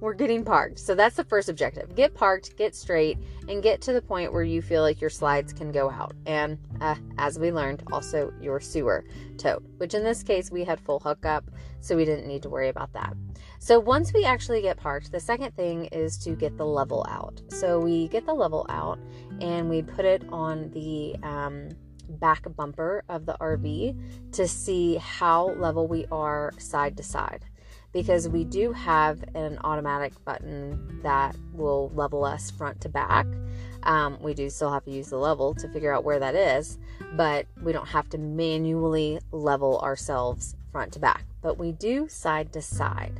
we're 0.00 0.14
getting 0.14 0.44
parked. 0.44 0.78
So 0.78 0.94
that's 0.94 1.16
the 1.16 1.24
first 1.24 1.48
objective. 1.48 1.94
Get 1.94 2.14
parked, 2.14 2.56
get 2.56 2.74
straight, 2.74 3.18
and 3.48 3.62
get 3.62 3.80
to 3.82 3.92
the 3.92 4.02
point 4.02 4.32
where 4.32 4.42
you 4.42 4.62
feel 4.62 4.82
like 4.82 5.00
your 5.00 5.10
slides 5.10 5.52
can 5.52 5.72
go 5.72 5.90
out. 5.90 6.14
And 6.26 6.58
uh, 6.80 6.96
as 7.18 7.38
we 7.38 7.52
learned, 7.52 7.82
also 7.92 8.32
your 8.40 8.60
sewer 8.60 9.04
tote, 9.38 9.64
which 9.78 9.94
in 9.94 10.04
this 10.04 10.22
case 10.22 10.50
we 10.50 10.64
had 10.64 10.80
full 10.80 11.00
hookup, 11.00 11.50
so 11.80 11.96
we 11.96 12.04
didn't 12.04 12.26
need 12.26 12.42
to 12.42 12.48
worry 12.48 12.68
about 12.68 12.92
that. 12.94 13.14
So 13.58 13.78
once 13.78 14.12
we 14.12 14.24
actually 14.24 14.62
get 14.62 14.76
parked, 14.76 15.12
the 15.12 15.20
second 15.20 15.54
thing 15.56 15.86
is 15.86 16.18
to 16.18 16.30
get 16.30 16.56
the 16.56 16.66
level 16.66 17.06
out. 17.08 17.40
So 17.48 17.80
we 17.80 18.08
get 18.08 18.26
the 18.26 18.34
level 18.34 18.66
out 18.68 18.98
and 19.40 19.68
we 19.68 19.82
put 19.82 20.04
it 20.04 20.22
on 20.30 20.70
the 20.70 21.16
um, 21.22 21.70
back 22.08 22.44
bumper 22.56 23.04
of 23.08 23.26
the 23.26 23.36
RV 23.40 24.32
to 24.32 24.48
see 24.48 24.96
how 24.96 25.48
level 25.54 25.86
we 25.86 26.06
are 26.10 26.52
side 26.58 26.96
to 26.96 27.02
side 27.02 27.44
because 27.96 28.28
we 28.28 28.44
do 28.44 28.72
have 28.72 29.24
an 29.34 29.58
automatic 29.64 30.12
button 30.26 31.00
that 31.02 31.34
will 31.54 31.90
level 31.94 32.26
us 32.26 32.50
front 32.50 32.78
to 32.78 32.90
back. 32.90 33.26
Um, 33.84 34.18
we 34.20 34.34
do 34.34 34.50
still 34.50 34.70
have 34.70 34.84
to 34.84 34.90
use 34.90 35.08
the 35.08 35.16
level 35.16 35.54
to 35.54 35.66
figure 35.70 35.94
out 35.94 36.04
where 36.04 36.18
that 36.18 36.34
is, 36.34 36.76
but 37.14 37.46
we 37.62 37.72
don't 37.72 37.88
have 37.88 38.10
to 38.10 38.18
manually 38.18 39.18
level 39.32 39.80
ourselves 39.80 40.56
front 40.72 40.92
to 40.92 40.98
back. 40.98 41.24
But 41.40 41.56
we 41.56 41.72
do 41.72 42.06
side 42.06 42.52
to 42.52 42.60
side 42.60 43.18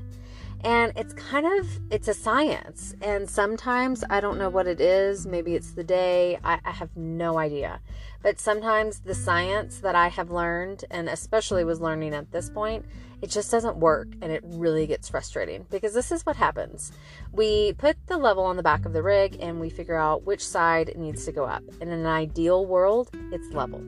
and 0.62 0.92
it's 0.96 1.12
kind 1.12 1.46
of 1.46 1.68
it's 1.90 2.08
a 2.08 2.14
science 2.14 2.94
and 3.02 3.28
sometimes 3.28 4.02
i 4.08 4.20
don't 4.20 4.38
know 4.38 4.48
what 4.48 4.66
it 4.66 4.80
is 4.80 5.26
maybe 5.26 5.54
it's 5.54 5.72
the 5.72 5.84
day 5.84 6.38
I, 6.42 6.58
I, 6.64 6.70
have 6.70 6.96
no 6.96 7.38
idea 7.38 7.80
but 8.22 8.40
sometimes 8.40 9.00
the 9.00 9.14
science 9.14 9.80
that 9.80 9.94
i 9.94 10.08
have 10.08 10.30
learned 10.30 10.84
and 10.90 11.10
especially 11.10 11.62
was 11.62 11.82
learning 11.82 12.14
at 12.14 12.32
this 12.32 12.48
point 12.48 12.86
it 13.22 13.30
just 13.30 13.50
doesn't 13.50 13.76
work 13.76 14.08
and 14.20 14.30
it 14.30 14.42
really 14.44 14.86
gets 14.86 15.08
frustrating 15.08 15.66
because 15.70 15.94
this 15.94 16.12
is 16.12 16.24
what 16.26 16.36
happens 16.36 16.92
we 17.32 17.72
put 17.74 17.96
the 18.06 18.16
level 18.16 18.44
on 18.44 18.56
the 18.56 18.62
back 18.62 18.84
of 18.84 18.92
the 18.92 19.02
rig 19.02 19.36
and 19.40 19.60
we 19.60 19.70
figure 19.70 19.96
out 19.96 20.24
which 20.24 20.46
side 20.46 20.92
needs 20.96 21.24
to 21.24 21.32
go 21.32 21.44
up 21.44 21.62
in 21.80 21.88
an 21.88 22.06
ideal 22.06 22.66
world 22.66 23.10
it's 23.32 23.50
level 23.52 23.82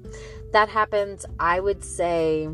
that 0.52 0.68
happens 0.68 1.24
i 1.38 1.60
would 1.60 1.82
say 1.82 2.48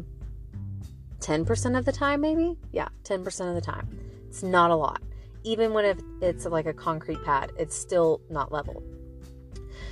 10% 1.21 1.79
of 1.79 1.85
the 1.85 1.93
time, 1.93 2.21
maybe? 2.21 2.57
Yeah, 2.73 2.89
10% 3.05 3.49
of 3.49 3.55
the 3.55 3.61
time. 3.61 3.89
It's 4.29 4.43
not 4.43 4.71
a 4.71 4.77
lot. 4.77 5.03
Even 5.45 5.73
when 5.73 5.99
it's 6.21 6.45
like 6.47 6.67
a 6.67 6.73
concrete 6.73 7.23
pad, 7.25 7.53
it's 7.59 7.77
still 7.77 8.21
not 8.31 8.53
level. 8.53 8.83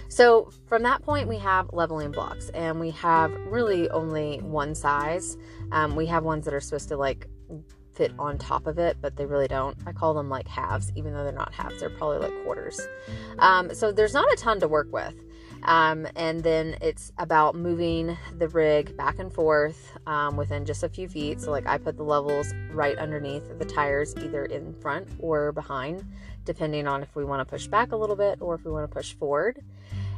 So 0.08 0.50
from 0.66 0.82
that 0.84 1.02
point, 1.02 1.28
we 1.28 1.38
have 1.38 1.70
leveling 1.72 2.12
blocks, 2.12 2.48
and 2.50 2.80
we 2.80 2.90
have 2.92 3.32
really 3.46 3.88
only 3.90 4.38
one 4.38 4.74
size. 4.74 5.36
Um, 5.72 5.96
we 5.96 6.06
have 6.06 6.24
ones 6.24 6.44
that 6.44 6.54
are 6.54 6.60
supposed 6.60 6.88
to 6.88 6.96
like 6.96 7.28
fit 7.96 8.12
on 8.18 8.38
top 8.38 8.66
of 8.66 8.78
it, 8.78 8.98
but 9.00 9.16
they 9.16 9.26
really 9.26 9.48
don't. 9.48 9.76
I 9.86 9.92
call 9.92 10.14
them 10.14 10.28
like 10.28 10.46
halves, 10.46 10.92
even 10.94 11.12
though 11.12 11.24
they're 11.24 11.32
not 11.32 11.54
halves, 11.54 11.80
they're 11.80 11.90
probably 11.90 12.18
like 12.18 12.44
quarters. 12.44 12.80
Um, 13.38 13.74
so 13.74 13.90
there's 13.90 14.14
not 14.14 14.30
a 14.32 14.36
ton 14.36 14.60
to 14.60 14.68
work 14.68 14.92
with. 14.92 15.14
Um, 15.62 16.06
and 16.14 16.42
then 16.42 16.76
it's 16.80 17.12
about 17.18 17.54
moving 17.56 18.16
the 18.38 18.48
rig 18.48 18.96
back 18.96 19.18
and 19.18 19.32
forth 19.32 19.92
um, 20.06 20.36
within 20.36 20.64
just 20.64 20.82
a 20.82 20.88
few 20.88 21.08
feet. 21.08 21.40
So, 21.40 21.50
like, 21.50 21.66
I 21.66 21.78
put 21.78 21.96
the 21.96 22.04
levels 22.04 22.52
right 22.70 22.96
underneath 22.98 23.58
the 23.58 23.64
tires, 23.64 24.14
either 24.18 24.44
in 24.44 24.74
front 24.74 25.08
or 25.18 25.52
behind, 25.52 26.04
depending 26.44 26.86
on 26.86 27.02
if 27.02 27.16
we 27.16 27.24
want 27.24 27.40
to 27.40 27.50
push 27.50 27.66
back 27.66 27.92
a 27.92 27.96
little 27.96 28.16
bit 28.16 28.40
or 28.40 28.54
if 28.54 28.64
we 28.64 28.70
want 28.70 28.88
to 28.88 28.94
push 28.94 29.14
forward. 29.14 29.60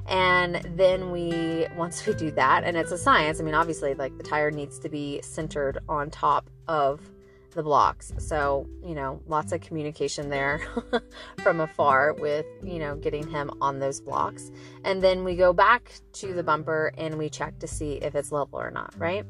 And 0.07 0.57
then 0.77 1.11
we, 1.11 1.67
once 1.77 2.05
we 2.07 2.15
do 2.15 2.31
that, 2.33 2.65
and 2.65 2.77
it's 2.77 2.93
a 2.93 2.99
science, 2.99 3.41
I 3.41 3.45
mean, 3.45 3.55
obviously, 3.55 3.95
like 3.95 4.17
the 4.17 4.25
tire 4.25 4.51
needs 4.51 4.79
to 4.81 4.89
be 4.89 5.21
centered 5.23 5.79
on 5.89 6.11
top 6.11 6.51
of 6.67 7.01
the 7.51 7.63
blocks. 7.63 8.13
So, 8.19 8.69
you 8.85 8.95
know, 8.95 9.21
lots 9.27 9.53
of 9.53 9.61
communication 9.61 10.31
there 10.31 10.61
from 11.43 11.61
afar 11.61 12.15
with, 12.15 12.47
you 12.63 12.79
know, 12.79 12.97
getting 12.97 13.29
him 13.29 13.51
on 13.61 13.79
those 13.79 14.01
blocks. 14.01 14.51
And 14.85 15.03
then 15.03 15.25
we 15.25 15.37
go 15.37 15.53
back 15.53 15.93
to 16.15 16.33
the 16.33 16.43
bumper 16.43 16.93
and 16.97 17.19
we 17.19 17.29
check 17.29 17.59
to 17.61 17.67
see 17.67 17.95
if 17.95 18.15
it's 18.15 18.33
level 18.33 18.61
or 18.61 18.71
not, 18.71 18.95
right? 18.99 19.25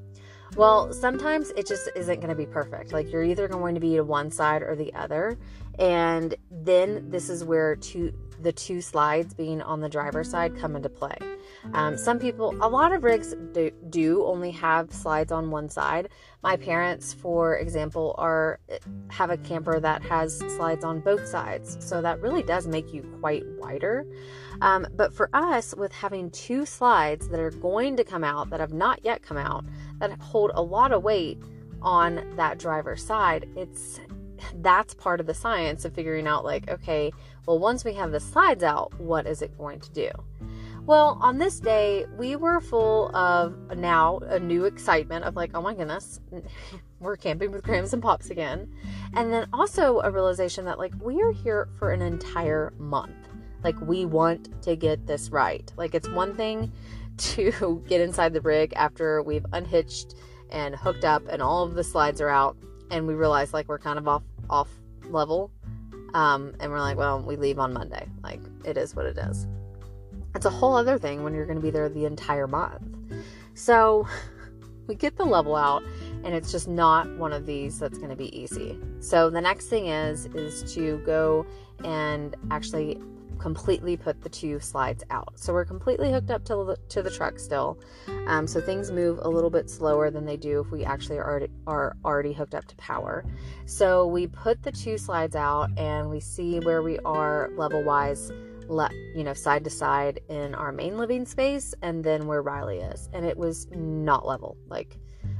Well, 0.57 0.93
sometimes 0.93 1.51
it 1.57 1.67
just 1.67 1.91
isn't 1.95 2.21
going 2.21 2.31
to 2.31 2.35
be 2.35 2.47
perfect. 2.47 2.93
Like 2.93 3.11
you're 3.11 3.25
either 3.25 3.49
going 3.49 3.75
to 3.75 3.81
be 3.81 3.97
to 3.97 4.05
one 4.05 4.31
side 4.31 4.63
or 4.63 4.75
the 4.75 4.93
other. 4.95 5.39
And 5.79 6.35
then 6.51 7.11
this 7.11 7.29
is 7.29 7.45
where 7.45 7.77
two 7.77 8.13
the 8.41 8.53
two 8.53 8.81
slides 8.81 9.35
being 9.35 9.61
on 9.63 9.81
the 9.81 9.89
driver's 9.89 10.31
side 10.31 10.57
come 10.57 10.77
into 10.77 10.89
play. 10.89 11.17
Um, 11.73 11.97
some 11.97 12.19
people, 12.19 12.55
a 12.61 12.69
lot 12.69 12.93
of 12.93 13.03
rigs 13.03 13.35
do, 13.53 13.71
do, 13.91 14.25
only 14.25 14.51
have 14.53 14.93
slides 14.93 15.33
on 15.33 15.51
one 15.51 15.69
side. 15.69 16.09
My 16.42 16.57
parents, 16.57 17.12
for 17.12 17.57
example, 17.57 18.14
are 18.16 18.61
have 19.09 19.30
a 19.30 19.37
camper 19.38 19.80
that 19.80 20.02
has 20.02 20.38
slides 20.38 20.85
on 20.85 21.00
both 21.00 21.26
sides, 21.26 21.76
so 21.80 22.00
that 22.00 22.21
really 22.21 22.45
does 22.45 22.68
make 22.68 22.92
you 22.92 23.02
quite 23.21 23.42
wider. 23.59 24.07
Um, 24.61 24.87
but 24.95 25.12
for 25.12 25.30
us, 25.33 25.75
with 25.75 25.92
having 25.92 26.30
two 26.30 26.64
slides 26.64 27.28
that 27.28 27.40
are 27.40 27.50
going 27.50 27.97
to 27.97 28.04
come 28.04 28.23
out 28.23 28.50
that 28.50 28.61
have 28.61 28.73
not 28.73 29.04
yet 29.04 29.23
come 29.23 29.37
out, 29.37 29.64
that 29.99 30.12
hold 30.21 30.52
a 30.54 30.62
lot 30.62 30.92
of 30.92 31.02
weight 31.02 31.38
on 31.83 32.37
that 32.37 32.59
driver's 32.59 33.04
side, 33.04 33.49
it's 33.57 34.00
that's 34.57 34.95
part 34.95 35.18
of 35.18 35.26
the 35.26 35.35
science 35.35 35.85
of 35.85 35.92
figuring 35.92 36.26
out 36.28 36.45
like 36.45 36.71
okay 36.71 37.11
well 37.47 37.59
once 37.59 37.85
we 37.85 37.92
have 37.92 38.12
the 38.12 38.21
slides 38.21 38.62
out 38.62 38.92
what 39.00 39.26
is 39.26 39.42
it 39.42 39.57
going 39.59 39.80
to 39.80 39.90
do 39.90 40.09
Well, 40.88 41.18
on 41.21 41.37
this 41.37 41.61
day, 41.61 42.07
we 42.16 42.35
were 42.35 42.62
full 42.62 43.14
of 43.14 43.76
now 43.76 44.21
a 44.21 44.40
new 44.40 44.64
excitement 44.64 45.26
of 45.26 45.37
like, 45.37 45.50
oh 45.52 45.61
my 45.61 45.75
goodness, 45.75 46.18
we're 46.99 47.18
camping 47.18 47.52
with 47.52 47.62
Grams 47.62 47.92
and 47.92 48.02
Pops 48.02 48.30
again. 48.30 48.73
And 49.12 49.30
then 49.30 49.50
also 49.52 50.00
a 50.00 50.11
realization 50.11 50.64
that 50.64 50.78
like 50.78 50.95
we 50.99 51.21
are 51.21 51.30
here 51.30 51.68
for 51.78 51.92
an 51.92 52.00
entire 52.00 52.73
month. 52.78 53.28
Like 53.62 53.78
we 53.83 54.07
want 54.07 54.62
to 54.62 54.76
get 54.76 55.07
this 55.07 55.28
right. 55.28 55.71
Like 55.76 55.95
it's 55.95 56.09
one 56.09 56.35
thing 56.35 56.73
to 57.18 57.85
get 57.87 58.00
inside 58.00 58.33
the 58.33 58.40
rig 58.40 58.73
after 58.75 59.23
we've 59.23 59.45
unhitched 59.52 60.14
and 60.50 60.75
hooked 60.75 61.04
up 61.04 61.23
and 61.28 61.42
all 61.42 61.64
of 61.64 61.75
the 61.75 61.85
slides 61.85 62.23
are 62.23 62.30
out 62.30 62.57
and 62.90 63.07
we 63.07 63.12
realize 63.12 63.52
like 63.52 63.68
we're 63.68 63.78
kind 63.78 63.99
of 63.99 64.09
off 64.09 64.23
off 64.49 64.71
level. 65.11 65.50
Um, 66.14 66.54
and 66.61 66.73
we're 66.73 66.80
like, 66.80 66.97
well, 66.97 67.21
we 67.21 67.37
leave 67.37 67.59
on 67.59 67.75
Monday. 67.75 68.09
Like 68.23 68.40
it 68.64 68.78
is 68.78 68.97
what 68.97 69.04
it 69.04 69.18
is. 69.18 69.47
It's 70.38 70.47
a 70.47 70.50
whole 70.50 70.76
other 70.76 70.99
thing 71.00 71.25
when 71.25 71.35
you're 71.35 71.47
going 71.47 71.59
to 71.59 71.62
be 71.62 71.73
there 71.73 71.88
the 71.88 72.04
entire 72.04 72.47
month. 72.47 72.97
So 73.54 74.07
we 74.87 74.95
get 74.95 75.16
the 75.16 75.25
level 75.25 75.57
out 75.57 75.83
and 76.23 76.33
it's 76.33 76.52
just 76.52 76.68
not 76.68 77.11
one 77.16 77.33
of 77.33 77.45
these 77.45 77.80
that's 77.80 77.99
going 77.99 78.11
to 78.11 78.16
be 78.16 78.33
easy. 78.38 78.78
So 79.00 79.30
the 79.30 79.40
next 79.40 79.66
thing 79.66 79.88
is 79.88 80.26
is 80.26 80.73
to 80.75 80.99
go 80.99 81.45
and 81.83 82.37
actually 82.52 83.00
completely 83.40 83.97
put 83.97 84.23
the 84.23 84.28
two 84.28 84.61
slides 84.61 85.02
out. 85.11 85.33
So 85.35 85.52
we're 85.52 85.64
completely 85.64 86.12
hooked 86.12 86.30
up 86.30 86.45
to 86.45 86.54
the, 86.54 86.76
to 86.90 87.02
the 87.02 87.11
truck 87.11 87.40
still. 87.40 87.80
Um, 88.28 88.47
so 88.47 88.61
things 88.61 88.92
move 88.92 89.18
a 89.23 89.28
little 89.28 89.50
bit 89.50 89.68
slower 89.68 90.09
than 90.09 90.25
they 90.25 90.37
do 90.37 90.61
if 90.61 90.71
we 90.71 90.85
actually 90.85 91.18
are 91.18 91.28
already, 91.28 91.50
are 91.66 91.97
already 92.04 92.33
hooked 92.33 92.54
up 92.54 92.66
to 92.66 92.76
power. 92.76 93.25
So 93.66 94.07
we 94.07 94.28
put 94.28 94.62
the 94.62 94.71
two 94.71 94.99
slides 94.99 95.35
out 95.35 95.76
and 95.76 96.09
we 96.09 96.21
see 96.21 96.61
where 96.61 96.80
we 96.80 97.00
are 97.00 97.50
level 97.57 97.83
wise 97.83 98.30
le- 98.69 98.91
you 99.15 99.25
know, 99.25 99.35
side 99.35 99.65
to 99.65 99.71
side 99.71 100.21
in 100.29 100.55
our 100.55 100.73
main 100.73 100.97
living 100.99 101.27
space 101.27 101.75
and 101.83 102.05
then 102.05 102.27
where 102.27 102.43
Riley 102.43 102.79
is. 102.79 103.09
And 103.13 103.25
it 103.25 103.37
was 103.37 103.67
not 103.71 104.27
level. 104.27 104.57
Like, 104.69 104.97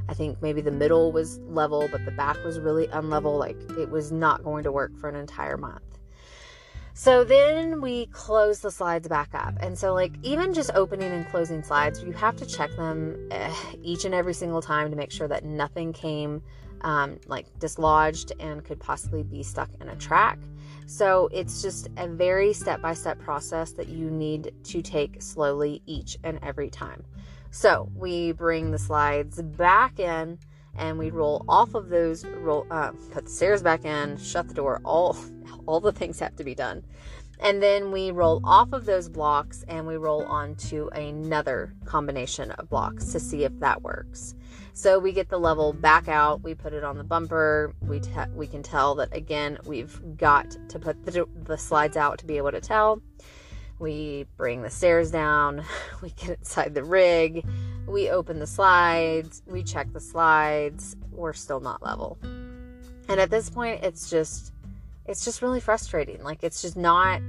I 0.09 0.15
think 0.15 0.41
maybe 0.43 0.61
the 0.61 0.71
middle 0.71 1.13
was 1.13 1.39
level, 1.41 1.89
but 1.91 2.05
the 2.05 2.11
back 2.11 2.43
was 2.45 2.59
really 2.59 2.89
unlevel. 2.89 3.39
Like, 3.39 3.57
it 3.79 3.91
was 3.91 4.11
not 4.11 4.43
going 4.43 4.65
to 4.65 4.73
work 4.73 4.97
for 4.99 5.09
an 5.09 5.17
entire 5.17 5.57
month. 5.57 5.83
So 6.95 7.23
then 7.23 7.81
we 7.81 8.07
close 8.07 8.59
the 8.59 8.73
slides 8.73 9.07
back 9.07 9.31
up. 9.33 9.55
And 9.61 9.79
so, 9.79 9.95
like, 9.95 10.15
even 10.25 10.53
just 10.53 10.73
opening 10.75 11.13
and 11.13 11.29
closing 11.29 11.63
slides, 11.63 12.03
you 12.03 12.11
have 12.13 12.35
to 12.37 12.47
check 12.47 12.75
them 12.77 13.29
eh, 13.31 13.55
each 13.85 14.05
and 14.05 14.13
every 14.13 14.35
single 14.35 14.61
time 14.61 14.91
to 14.91 14.97
make 14.97 15.13
sure 15.13 15.29
that 15.29 15.45
nothing 15.45 15.93
came 15.93 16.43
um, 16.83 17.19
like 17.27 17.47
dislodged 17.59 18.33
and 18.41 18.65
could 18.65 18.81
possibly 18.81 19.23
be 19.23 19.43
stuck 19.43 19.71
in 19.81 19.89
a 19.89 19.97
track. 19.97 20.39
So 20.89 21.29
it's 21.33 21.61
just 21.61 21.91
a 21.99 22.09
very 22.09 22.55
step 22.55 22.81
by 22.81 22.95
step 22.95 23.19
process 23.19 23.73
that 23.73 23.89
you 23.89 24.11
need 24.11 24.55
to 24.65 24.81
take 24.81 25.21
slowly 25.21 25.83
each 25.85 26.17
and 26.25 26.39
every 26.43 26.71
time. 26.71 27.05
So 27.51 27.91
we 27.95 28.33
bring 28.33 28.71
the 28.71 28.79
slides 28.79 29.43
back 29.43 30.01
in 30.01 30.39
and 30.75 30.99
we 30.99 31.11
roll 31.11 31.45
off 31.47 31.75
of 31.75 31.91
those, 31.91 32.25
roll, 32.25 32.67
uh, 32.71 32.93
put 33.13 33.27
the 33.27 33.31
stairs 33.31 33.63
back 33.63 33.85
in, 33.85 34.17
shut 34.17 34.49
the 34.49 34.55
door. 34.55 34.81
All, 34.83 35.15
all 35.67 35.81
the 35.81 35.93
things 35.93 36.21
have 36.21 36.37
to 36.37 36.45
be 36.45 36.55
done. 36.55 36.83
And 37.39 37.63
then 37.63 37.93
we 37.93 38.11
roll 38.11 38.41
off 38.43 38.73
of 38.73 38.87
those 38.87 39.11
blocks 39.11 39.67
and 39.69 39.87
we 39.87 39.99
roll 39.99 40.25
onto 40.25 40.89
another 40.95 41.75
combination 41.85 42.51
of 42.53 42.71
blocks 42.71 43.13
to 43.13 43.21
see 43.21 43.45
if 43.45 43.53
that 43.61 43.83
works. 43.83 44.35
So 44.79 45.01
we 45.01 45.11
get 45.11 45.29
the 45.29 45.41
level 45.41 45.73
back 45.73 46.07
out, 46.07 46.45
we 46.45 46.55
put 46.55 46.73
it 46.73 46.85
on 46.85 46.99
the 46.99 47.03
bumper. 47.03 47.75
We 47.83 47.99
te- 47.99 48.31
we 48.33 48.47
can 48.47 48.63
tell 48.63 48.95
that 48.95 49.13
again 49.13 49.59
we've 49.67 50.01
got 50.17 50.57
to 50.69 50.79
put 50.79 51.05
the, 51.05 51.27
the 51.43 51.59
slides 51.59 51.97
out 51.97 52.19
to 52.19 52.25
be 52.25 52.37
able 52.37 52.53
to 52.53 52.61
tell. 52.61 53.03
We 53.81 54.29
bring 54.37 54.63
the 54.63 54.71
stairs 54.71 55.11
down, 55.11 55.65
we 56.01 56.11
get 56.11 56.39
inside 56.39 56.75
the 56.75 56.85
rig, 56.85 57.45
we 57.89 58.09
open 58.09 58.39
the 58.39 58.47
slides, 58.47 59.43
we 59.47 59.65
check 59.65 59.93
the 59.93 59.99
slides. 59.99 60.95
We're 61.11 61.33
still 61.33 61.59
not 61.59 61.83
level. 61.83 62.17
And 62.23 63.19
at 63.19 63.31
this 63.31 63.51
point 63.51 63.83
it's 63.83 64.09
just 64.09 64.53
it's 65.07 65.25
just 65.25 65.43
really 65.43 65.59
frustrating. 65.59 66.23
Like 66.23 66.45
it's 66.45 66.63
just 66.63 66.77
not 66.77 67.21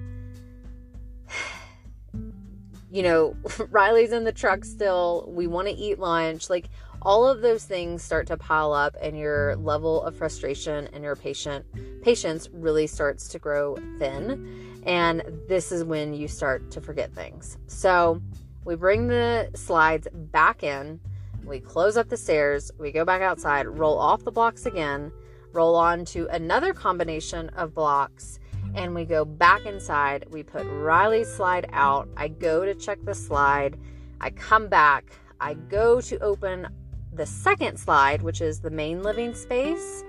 you 2.91 3.01
know, 3.01 3.35
Riley's 3.71 4.11
in 4.11 4.23
the 4.23 4.31
truck 4.31 4.65
still. 4.65 5.31
We 5.33 5.47
want 5.47 5.67
to 5.67 5.73
eat 5.73 5.97
lunch. 5.97 6.47
Like 6.47 6.69
all 7.01 7.27
of 7.27 7.41
those 7.41 7.65
things 7.65 8.03
start 8.03 8.27
to 8.27 8.37
pile 8.37 8.73
up 8.73 8.95
and 9.01 9.17
your 9.17 9.55
level 9.55 10.03
of 10.03 10.15
frustration 10.15 10.87
and 10.93 11.03
your 11.03 11.15
patient 11.15 11.65
patience 12.01 12.49
really 12.53 12.87
starts 12.87 13.27
to 13.29 13.39
grow 13.39 13.77
thin. 13.97 14.81
And 14.85 15.23
this 15.47 15.71
is 15.71 15.83
when 15.83 16.13
you 16.13 16.27
start 16.27 16.71
to 16.71 16.81
forget 16.81 17.13
things. 17.13 17.57
So 17.67 18.21
we 18.65 18.75
bring 18.75 19.07
the 19.07 19.49
slides 19.55 20.07
back 20.13 20.63
in, 20.63 20.99
we 21.45 21.59
close 21.59 21.97
up 21.97 22.09
the 22.09 22.17
stairs, 22.17 22.71
we 22.79 22.91
go 22.91 23.05
back 23.05 23.21
outside, 23.21 23.67
roll 23.67 23.97
off 23.97 24.23
the 24.23 24.31
blocks 24.31 24.65
again 24.65 25.11
roll 25.53 25.75
on 25.75 26.05
to 26.05 26.27
another 26.27 26.73
combination 26.73 27.49
of 27.49 27.73
blocks, 27.73 28.39
and 28.75 28.93
we 28.93 29.05
go 29.05 29.25
back 29.25 29.65
inside. 29.65 30.25
We 30.29 30.43
put 30.43 30.65
Riley's 30.67 31.31
slide 31.31 31.67
out. 31.71 32.07
I 32.15 32.27
go 32.27 32.65
to 32.65 32.75
check 32.75 32.99
the 33.03 33.15
slide. 33.15 33.77
I 34.21 34.29
come 34.29 34.67
back. 34.67 35.11
I 35.39 35.55
go 35.55 36.01
to 36.01 36.19
open 36.19 36.67
the 37.11 37.25
second 37.25 37.77
slide, 37.77 38.21
which 38.21 38.41
is 38.41 38.59
the 38.59 38.69
main 38.69 39.03
living 39.03 39.33
space. 39.33 40.03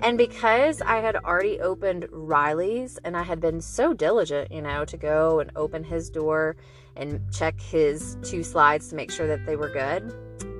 And 0.00 0.18
because 0.18 0.82
I 0.82 0.98
had 0.98 1.16
already 1.16 1.60
opened 1.60 2.06
Riley's 2.10 2.98
and 3.04 3.16
I 3.16 3.22
had 3.22 3.40
been 3.40 3.60
so 3.60 3.92
diligent, 3.92 4.50
you 4.50 4.62
know, 4.62 4.84
to 4.84 4.96
go 4.96 5.40
and 5.40 5.50
open 5.56 5.84
his 5.84 6.10
door 6.10 6.56
and 6.96 7.20
check 7.32 7.60
his 7.60 8.16
two 8.22 8.42
slides 8.42 8.88
to 8.88 8.96
make 8.96 9.10
sure 9.10 9.26
that 9.26 9.46
they 9.46 9.56
were 9.56 9.68
good, 9.68 10.12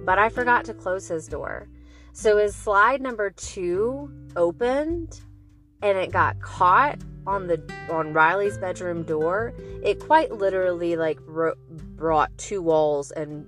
but 0.04 0.18
I 0.18 0.28
forgot 0.28 0.64
to 0.66 0.74
close 0.74 1.08
his 1.08 1.26
door. 1.26 1.68
So 2.12 2.38
his 2.38 2.54
slide 2.54 3.00
number 3.00 3.30
two 3.30 4.10
opened 4.36 5.20
and 5.82 5.98
it 5.98 6.12
got 6.12 6.40
caught 6.40 6.98
on 7.26 7.48
the 7.48 7.60
on 7.90 8.12
Riley's 8.12 8.56
bedroom 8.56 9.02
door, 9.02 9.52
it 9.82 9.98
quite 10.00 10.32
literally 10.32 10.96
like 10.96 11.20
bro- 11.20 11.56
brought 11.68 12.36
two 12.38 12.62
walls 12.62 13.10
and 13.10 13.46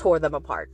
tore 0.00 0.18
them 0.18 0.34
apart. 0.34 0.70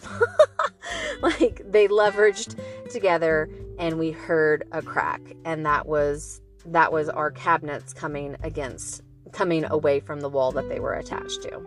like 1.21 1.61
they 1.65 1.89
leveraged 1.89 2.59
together 2.91 3.51
and 3.79 3.99
we 3.99 4.13
heard 4.13 4.67
a 4.73 4.81
crack 4.81 5.21
and 5.45 5.67
that 5.67 5.87
was 5.87 6.41
that 6.65 6.93
was 6.93 7.09
our 7.09 7.31
cabinets 7.31 7.93
coming 7.93 8.37
against 8.43 9.03
coming 9.33 9.65
away 9.65 10.01
from 10.01 10.21
the 10.21 10.29
wall 10.29 10.53
that 10.53 10.69
they 10.69 10.81
were 10.81 10.95
attached 10.95 11.43
to. 11.43 11.67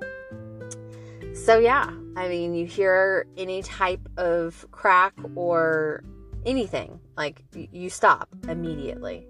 So, 1.35 1.59
yeah, 1.59 1.91
I 2.15 2.27
mean, 2.27 2.55
you 2.55 2.65
hear 2.65 3.27
any 3.37 3.61
type 3.61 4.07
of 4.17 4.65
crack 4.71 5.13
or 5.35 6.03
anything, 6.45 6.99
like 7.15 7.43
you 7.53 7.89
stop 7.89 8.29
immediately. 8.47 9.27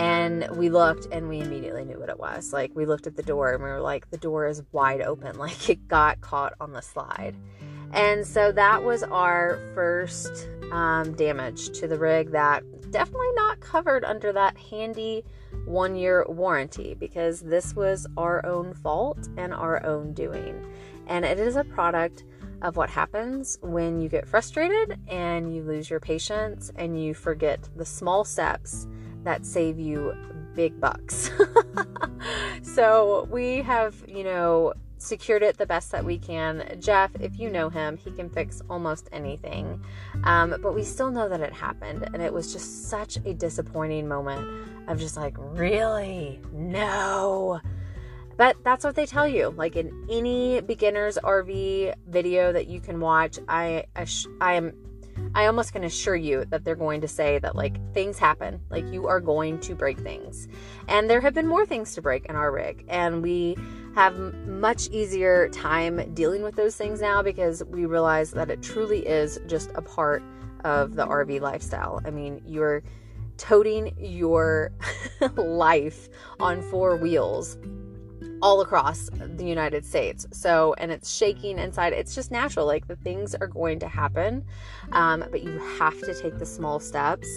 And 0.00 0.48
we 0.56 0.70
looked 0.70 1.08
and 1.12 1.28
we 1.28 1.40
immediately 1.40 1.84
knew 1.84 2.00
what 2.00 2.08
it 2.08 2.18
was. 2.18 2.54
Like, 2.54 2.72
we 2.74 2.86
looked 2.86 3.06
at 3.06 3.16
the 3.16 3.22
door 3.22 3.52
and 3.52 3.62
we 3.62 3.68
were 3.68 3.82
like, 3.82 4.08
the 4.08 4.16
door 4.16 4.46
is 4.46 4.62
wide 4.72 5.02
open. 5.02 5.36
Like, 5.40 5.68
it 5.68 5.88
got 5.88 6.22
caught 6.22 6.54
on 6.58 6.72
the 6.72 6.80
slide. 6.80 7.36
And 7.92 8.26
so 8.26 8.50
that 8.52 8.82
was 8.82 9.02
our 9.02 9.58
first 9.74 10.48
um, 10.72 11.12
damage 11.16 11.78
to 11.80 11.86
the 11.86 11.98
rig 11.98 12.30
that 12.30 12.62
definitely 12.90 13.32
not 13.34 13.60
covered 13.60 14.04
under 14.04 14.32
that 14.32 14.56
handy 14.56 15.22
one 15.66 15.96
year 15.96 16.24
warranty 16.28 16.94
because 16.94 17.40
this 17.40 17.74
was 17.74 18.06
our 18.16 18.44
own 18.46 18.72
fault 18.72 19.28
and 19.36 19.52
our 19.52 19.84
own 19.84 20.14
doing. 20.14 20.64
And 21.08 21.26
it 21.26 21.38
is 21.38 21.56
a 21.56 21.64
product 21.64 22.24
of 22.62 22.76
what 22.76 22.88
happens 22.88 23.58
when 23.60 24.00
you 24.00 24.08
get 24.08 24.26
frustrated 24.26 24.98
and 25.08 25.54
you 25.54 25.62
lose 25.62 25.90
your 25.90 26.00
patience 26.00 26.72
and 26.76 27.02
you 27.02 27.12
forget 27.12 27.68
the 27.76 27.84
small 27.84 28.24
steps 28.24 28.86
that 29.24 29.46
save 29.46 29.78
you 29.78 30.14
big 30.54 30.80
bucks. 30.80 31.30
so 32.62 33.28
we 33.30 33.62
have, 33.62 33.94
you 34.06 34.24
know, 34.24 34.74
secured 34.98 35.42
it 35.42 35.56
the 35.56 35.66
best 35.66 35.90
that 35.92 36.04
we 36.04 36.18
can. 36.18 36.76
Jeff, 36.80 37.10
if 37.20 37.38
you 37.38 37.50
know 37.50 37.70
him, 37.70 37.96
he 37.96 38.10
can 38.10 38.28
fix 38.28 38.60
almost 38.68 39.08
anything. 39.12 39.82
Um, 40.24 40.54
but 40.62 40.74
we 40.74 40.82
still 40.82 41.10
know 41.10 41.28
that 41.28 41.40
it 41.40 41.52
happened. 41.52 42.08
And 42.12 42.22
it 42.22 42.32
was 42.32 42.52
just 42.52 42.88
such 42.88 43.16
a 43.24 43.32
disappointing 43.32 44.06
moment 44.06 44.46
of 44.88 44.98
just 44.98 45.16
like, 45.16 45.34
really? 45.38 46.40
No. 46.52 47.60
But 48.36 48.56
that's 48.64 48.84
what 48.84 48.94
they 48.94 49.06
tell 49.06 49.28
you. 49.28 49.50
Like 49.56 49.76
in 49.76 50.06
any 50.10 50.60
beginner's 50.60 51.18
RV 51.18 51.94
video 52.08 52.52
that 52.52 52.68
you 52.68 52.80
can 52.80 53.00
watch, 53.00 53.38
I 53.48 53.84
I 54.40 54.54
am 54.54 54.72
I 55.34 55.46
almost 55.46 55.72
can 55.72 55.84
assure 55.84 56.16
you 56.16 56.44
that 56.46 56.64
they're 56.64 56.74
going 56.74 57.00
to 57.02 57.08
say 57.08 57.38
that 57.38 57.54
like 57.54 57.76
things 57.94 58.18
happen, 58.18 58.60
like 58.68 58.86
you 58.92 59.06
are 59.06 59.20
going 59.20 59.60
to 59.60 59.74
break 59.74 59.98
things. 59.98 60.48
And 60.88 61.08
there 61.08 61.20
have 61.20 61.34
been 61.34 61.46
more 61.46 61.64
things 61.64 61.94
to 61.94 62.02
break 62.02 62.26
in 62.26 62.34
our 62.34 62.50
rig, 62.50 62.84
and 62.88 63.22
we 63.22 63.56
have 63.94 64.16
much 64.46 64.88
easier 64.88 65.48
time 65.48 66.12
dealing 66.14 66.42
with 66.42 66.56
those 66.56 66.76
things 66.76 67.00
now 67.00 67.22
because 67.22 67.62
we 67.64 67.86
realize 67.86 68.32
that 68.32 68.50
it 68.50 68.62
truly 68.62 69.06
is 69.06 69.40
just 69.46 69.70
a 69.74 69.82
part 69.82 70.22
of 70.64 70.94
the 70.94 71.06
RV 71.06 71.40
lifestyle. 71.40 72.00
I 72.04 72.10
mean, 72.10 72.42
you're 72.44 72.82
toting 73.36 73.94
your 73.98 74.72
life 75.36 76.08
on 76.38 76.60
four 76.70 76.96
wheels 76.96 77.56
all 78.42 78.60
across 78.60 79.08
the 79.12 79.44
United 79.44 79.84
States. 79.84 80.26
So, 80.32 80.74
and 80.78 80.90
it's 80.90 81.14
shaking 81.14 81.58
inside. 81.58 81.92
It's 81.92 82.14
just 82.14 82.30
natural. 82.30 82.66
Like 82.66 82.86
the 82.86 82.96
things 82.96 83.34
are 83.34 83.46
going 83.46 83.78
to 83.80 83.88
happen, 83.88 84.44
um, 84.92 85.24
but 85.30 85.42
you 85.42 85.58
have 85.78 85.98
to 86.00 86.14
take 86.14 86.38
the 86.38 86.46
small 86.46 86.80
steps 86.80 87.28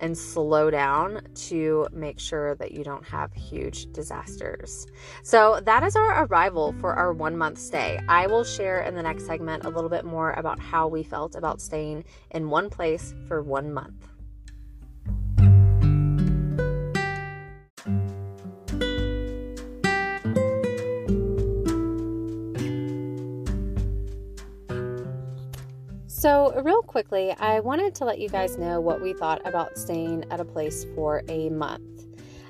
and 0.00 0.18
slow 0.18 0.68
down 0.68 1.22
to 1.34 1.86
make 1.92 2.18
sure 2.18 2.56
that 2.56 2.72
you 2.72 2.82
don't 2.82 3.04
have 3.04 3.32
huge 3.32 3.90
disasters. 3.92 4.86
So, 5.22 5.60
that 5.64 5.84
is 5.84 5.94
our 5.96 6.24
arrival 6.24 6.74
for 6.80 6.94
our 6.94 7.12
one 7.12 7.36
month 7.36 7.58
stay. 7.58 8.00
I 8.08 8.26
will 8.26 8.44
share 8.44 8.82
in 8.82 8.94
the 8.94 9.02
next 9.02 9.26
segment 9.26 9.64
a 9.64 9.70
little 9.70 9.90
bit 9.90 10.04
more 10.04 10.32
about 10.32 10.58
how 10.58 10.88
we 10.88 11.02
felt 11.02 11.36
about 11.36 11.60
staying 11.60 12.04
in 12.32 12.50
one 12.50 12.68
place 12.68 13.14
for 13.28 13.42
one 13.42 13.72
month. 13.72 14.11
Real 26.54 26.82
quickly, 26.82 27.30
I 27.38 27.60
wanted 27.60 27.94
to 27.96 28.04
let 28.04 28.18
you 28.18 28.28
guys 28.28 28.58
know 28.58 28.78
what 28.80 29.00
we 29.00 29.14
thought 29.14 29.40
about 29.46 29.78
staying 29.78 30.24
at 30.30 30.38
a 30.38 30.44
place 30.44 30.84
for 30.94 31.22
a 31.28 31.48
month. 31.48 32.06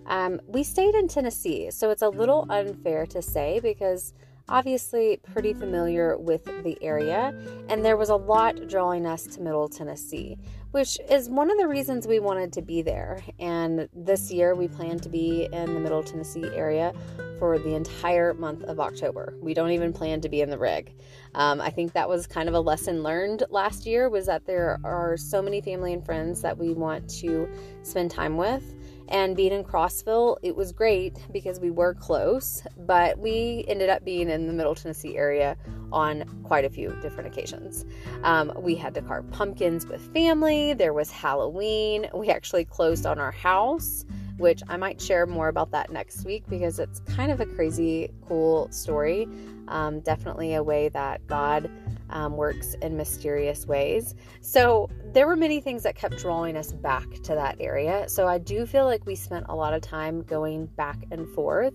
Um, 0.06 0.40
we 0.48 0.64
stayed 0.64 0.94
in 0.94 1.06
Tennessee, 1.06 1.70
so 1.70 1.90
it's 1.90 2.02
a 2.02 2.08
little 2.08 2.46
unfair 2.50 3.06
to 3.06 3.22
say 3.22 3.60
because 3.60 4.12
obviously 4.48 5.18
pretty 5.32 5.54
familiar 5.54 6.16
with 6.16 6.44
the 6.44 6.76
area, 6.82 7.34
and 7.68 7.84
there 7.84 7.96
was 7.96 8.08
a 8.08 8.16
lot 8.16 8.68
drawing 8.68 9.06
us 9.06 9.26
to 9.26 9.40
Middle 9.40 9.68
Tennessee, 9.68 10.38
which 10.72 10.98
is 11.10 11.28
one 11.28 11.50
of 11.50 11.58
the 11.58 11.68
reasons 11.68 12.06
we 12.06 12.18
wanted 12.18 12.52
to 12.54 12.62
be 12.62 12.82
there. 12.82 13.22
And 13.38 13.88
this 13.94 14.30
year 14.30 14.54
we 14.54 14.68
plan 14.68 14.98
to 15.00 15.08
be 15.08 15.48
in 15.52 15.74
the 15.74 15.80
Middle 15.80 16.02
Tennessee 16.02 16.44
area 16.54 16.92
for 17.38 17.58
the 17.58 17.74
entire 17.74 18.34
month 18.34 18.62
of 18.64 18.78
October. 18.78 19.34
We 19.40 19.54
don't 19.54 19.70
even 19.70 19.92
plan 19.92 20.20
to 20.20 20.28
be 20.28 20.40
in 20.40 20.50
the 20.50 20.58
rig. 20.58 20.94
Um, 21.34 21.60
I 21.60 21.70
think 21.70 21.92
that 21.92 22.08
was 22.08 22.26
kind 22.26 22.48
of 22.48 22.54
a 22.54 22.60
lesson 22.60 23.02
learned 23.02 23.42
last 23.50 23.86
year 23.86 24.08
was 24.08 24.26
that 24.26 24.46
there 24.46 24.78
are 24.84 25.16
so 25.16 25.42
many 25.42 25.60
family 25.60 25.92
and 25.92 26.04
friends 26.04 26.40
that 26.42 26.56
we 26.56 26.72
want 26.72 27.08
to 27.20 27.48
spend 27.82 28.10
time 28.10 28.36
with. 28.36 28.74
And 29.08 29.36
being 29.36 29.52
in 29.52 29.64
Crossville, 29.64 30.38
it 30.42 30.56
was 30.56 30.72
great 30.72 31.18
because 31.32 31.60
we 31.60 31.70
were 31.70 31.94
close, 31.94 32.62
but 32.78 33.18
we 33.18 33.64
ended 33.68 33.90
up 33.90 34.04
being 34.04 34.30
in 34.30 34.46
the 34.46 34.52
Middle 34.52 34.74
Tennessee 34.74 35.16
area 35.16 35.56
on 35.92 36.24
quite 36.44 36.64
a 36.64 36.70
few 36.70 36.96
different 37.02 37.26
occasions. 37.26 37.84
Um, 38.22 38.52
we 38.56 38.74
had 38.74 38.94
to 38.94 39.02
carve 39.02 39.30
pumpkins 39.30 39.86
with 39.86 40.12
family, 40.12 40.74
there 40.74 40.92
was 40.94 41.10
Halloween, 41.10 42.08
we 42.14 42.30
actually 42.30 42.64
closed 42.64 43.04
on 43.06 43.18
our 43.18 43.32
house 43.32 44.04
which 44.38 44.62
I 44.68 44.76
might 44.76 45.00
share 45.00 45.26
more 45.26 45.48
about 45.48 45.70
that 45.70 45.90
next 45.90 46.24
week 46.24 46.44
because 46.48 46.78
it's 46.78 47.00
kind 47.00 47.30
of 47.30 47.40
a 47.40 47.46
crazy, 47.46 48.10
cool 48.26 48.66
story. 48.72 49.28
Um, 49.68 50.00
definitely 50.00 50.54
a 50.54 50.62
way 50.62 50.88
that 50.90 51.26
God 51.26 51.70
um, 52.12 52.36
works 52.36 52.74
in 52.74 52.96
mysterious 52.96 53.66
ways. 53.66 54.14
So 54.40 54.88
there 55.12 55.26
were 55.26 55.36
many 55.36 55.60
things 55.60 55.82
that 55.82 55.96
kept 55.96 56.18
drawing 56.18 56.56
us 56.56 56.72
back 56.72 57.10
to 57.24 57.34
that 57.34 57.56
area. 57.58 58.08
So 58.08 58.28
I 58.28 58.38
do 58.38 58.66
feel 58.66 58.84
like 58.84 59.04
we 59.06 59.14
spent 59.14 59.46
a 59.48 59.56
lot 59.56 59.74
of 59.74 59.82
time 59.82 60.22
going 60.22 60.66
back 60.66 60.98
and 61.10 61.28
forth. 61.28 61.74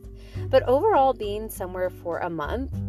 But 0.50 0.64
overall, 0.64 1.14
being 1.14 1.50
somewhere 1.50 1.90
for 1.90 2.20
a 2.20 2.30
month, 2.30 2.80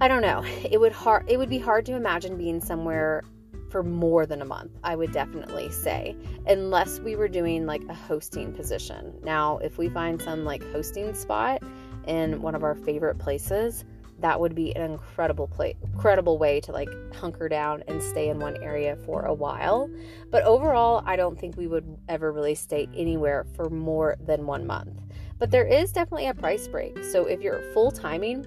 I 0.00 0.08
don't 0.08 0.22
know. 0.22 0.44
It 0.70 0.78
would 0.78 0.92
hard. 0.92 1.28
It 1.28 1.38
would 1.38 1.50
be 1.50 1.58
hard 1.58 1.84
to 1.86 1.94
imagine 1.94 2.36
being 2.36 2.60
somewhere 2.60 3.24
for 3.70 3.82
more 3.82 4.26
than 4.26 4.40
a 4.40 4.44
month, 4.44 4.70
I 4.82 4.96
would 4.96 5.12
definitely 5.12 5.70
say, 5.70 6.16
unless 6.46 7.00
we 7.00 7.16
were 7.16 7.28
doing 7.28 7.66
like 7.66 7.82
a 7.88 7.94
hosting 7.94 8.52
position. 8.52 9.12
Now, 9.22 9.58
if 9.58 9.78
we 9.78 9.88
find 9.88 10.20
some 10.20 10.44
like 10.44 10.62
hosting 10.72 11.14
spot 11.14 11.62
in 12.06 12.40
one 12.40 12.54
of 12.54 12.64
our 12.64 12.74
favorite 12.74 13.18
places, 13.18 13.84
that 14.20 14.40
would 14.40 14.54
be 14.54 14.74
an 14.74 14.90
incredible 14.90 15.46
place, 15.46 15.76
incredible 15.82 16.38
way 16.38 16.60
to 16.60 16.72
like 16.72 16.88
hunker 17.14 17.48
down 17.48 17.82
and 17.86 18.02
stay 18.02 18.28
in 18.28 18.38
one 18.38 18.56
area 18.62 18.96
for 19.04 19.22
a 19.22 19.34
while. 19.34 19.90
But 20.30 20.44
overall, 20.44 21.02
I 21.06 21.16
don't 21.16 21.38
think 21.38 21.56
we 21.56 21.66
would 21.66 21.98
ever 22.08 22.32
really 22.32 22.54
stay 22.54 22.88
anywhere 22.94 23.46
for 23.54 23.70
more 23.70 24.16
than 24.20 24.46
1 24.46 24.66
month. 24.66 25.00
But 25.38 25.50
there 25.50 25.66
is 25.66 25.92
definitely 25.92 26.26
a 26.26 26.34
price 26.34 26.66
break. 26.66 27.04
So 27.04 27.26
if 27.26 27.40
you're 27.40 27.62
full 27.72 27.90
timing 27.90 28.46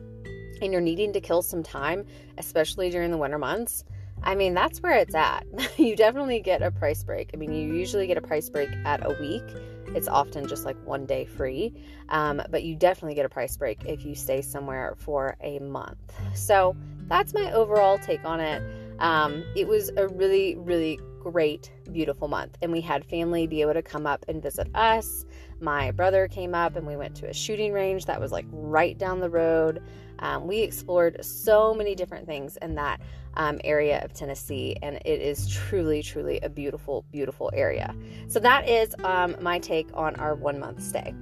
and 0.62 0.72
you're 0.72 0.82
needing 0.82 1.14
to 1.14 1.22
kill 1.22 1.42
some 1.42 1.64
time, 1.64 2.06
especially 2.38 2.90
during 2.90 3.12
the 3.12 3.18
winter 3.18 3.40
months, 3.40 3.86
I 4.24 4.36
mean, 4.36 4.54
that's 4.54 4.82
where 4.82 4.98
it's 4.98 5.16
at. 5.16 5.46
you 5.78 5.96
definitely 5.96 6.42
get 6.42 6.62
a 6.62 6.70
price 6.70 7.04
break. 7.04 7.32
I 7.34 7.38
mean, 7.38 7.54
you 7.54 7.74
usually 7.74 8.08
get 8.08 8.18
a 8.18 8.22
price 8.22 8.50
break 8.50 8.70
at 8.86 9.06
a 9.06 9.16
week. 9.20 9.44
It's 9.96 10.08
often 10.08 10.48
just 10.48 10.66
like 10.66 10.78
one 10.86 11.06
day 11.06 11.26
free, 11.26 11.74
um, 12.10 12.42
but 12.50 12.64
you 12.64 12.76
definitely 12.76 13.16
get 13.16 13.26
a 13.26 13.30
price 13.30 13.58
break 13.58 13.84
if 13.86 14.06
you 14.06 14.16
stay 14.16 14.42
somewhere 14.42 14.96
for 14.98 15.36
a 15.42 15.60
month. 15.60 15.98
So 16.34 16.76
that's 17.08 17.34
my 17.34 17.52
overall 17.52 17.98
take 17.98 18.24
on 18.24 18.40
it. 18.40 18.64
Um, 19.00 19.44
it 19.56 19.68
was 19.68 19.90
a 19.98 20.08
really, 20.08 20.56
really 20.56 21.00
great, 21.20 21.72
beautiful 21.92 22.28
month, 22.28 22.58
and 22.62 22.72
we 22.72 22.82
had 22.82 23.04
family 23.06 23.48
be 23.48 23.62
able 23.62 23.74
to 23.74 23.82
come 23.82 24.08
up 24.08 24.24
and 24.28 24.42
visit 24.42 24.68
us. 24.76 25.26
My 25.60 25.92
brother 25.92 26.28
came 26.28 26.56
up, 26.56 26.76
and 26.76 26.88
we 26.88 26.96
went 26.96 27.16
to 27.18 27.30
a 27.30 27.34
shooting 27.34 27.74
range 27.74 28.06
that 28.06 28.20
was 28.20 28.32
like 28.32 28.46
right 28.52 28.98
down 28.98 29.20
the 29.20 29.30
road. 29.30 29.84
Um, 30.20 30.48
we 30.48 30.60
explored 30.60 31.24
so 31.24 31.74
many 31.74 31.96
different 31.96 32.28
things 32.28 32.58
in 32.62 32.76
that 32.76 33.02
um, 33.36 33.60
area 33.64 34.02
of 34.04 34.14
Tennessee, 34.14 34.76
and 34.82 34.98
it 35.06 35.22
is 35.22 35.48
truly, 35.50 36.04
truly 36.04 36.40
a 36.42 36.50
beautiful, 36.50 37.06
beautiful 37.12 37.50
area. 37.54 37.96
So, 38.28 38.40
that 38.40 38.68
is 38.68 38.96
um, 39.04 39.36
my 39.42 39.60
take 39.60 39.90
on 39.94 40.16
our 40.16 40.36
one 40.36 40.60
month 40.60 40.82
stay. 40.84 41.14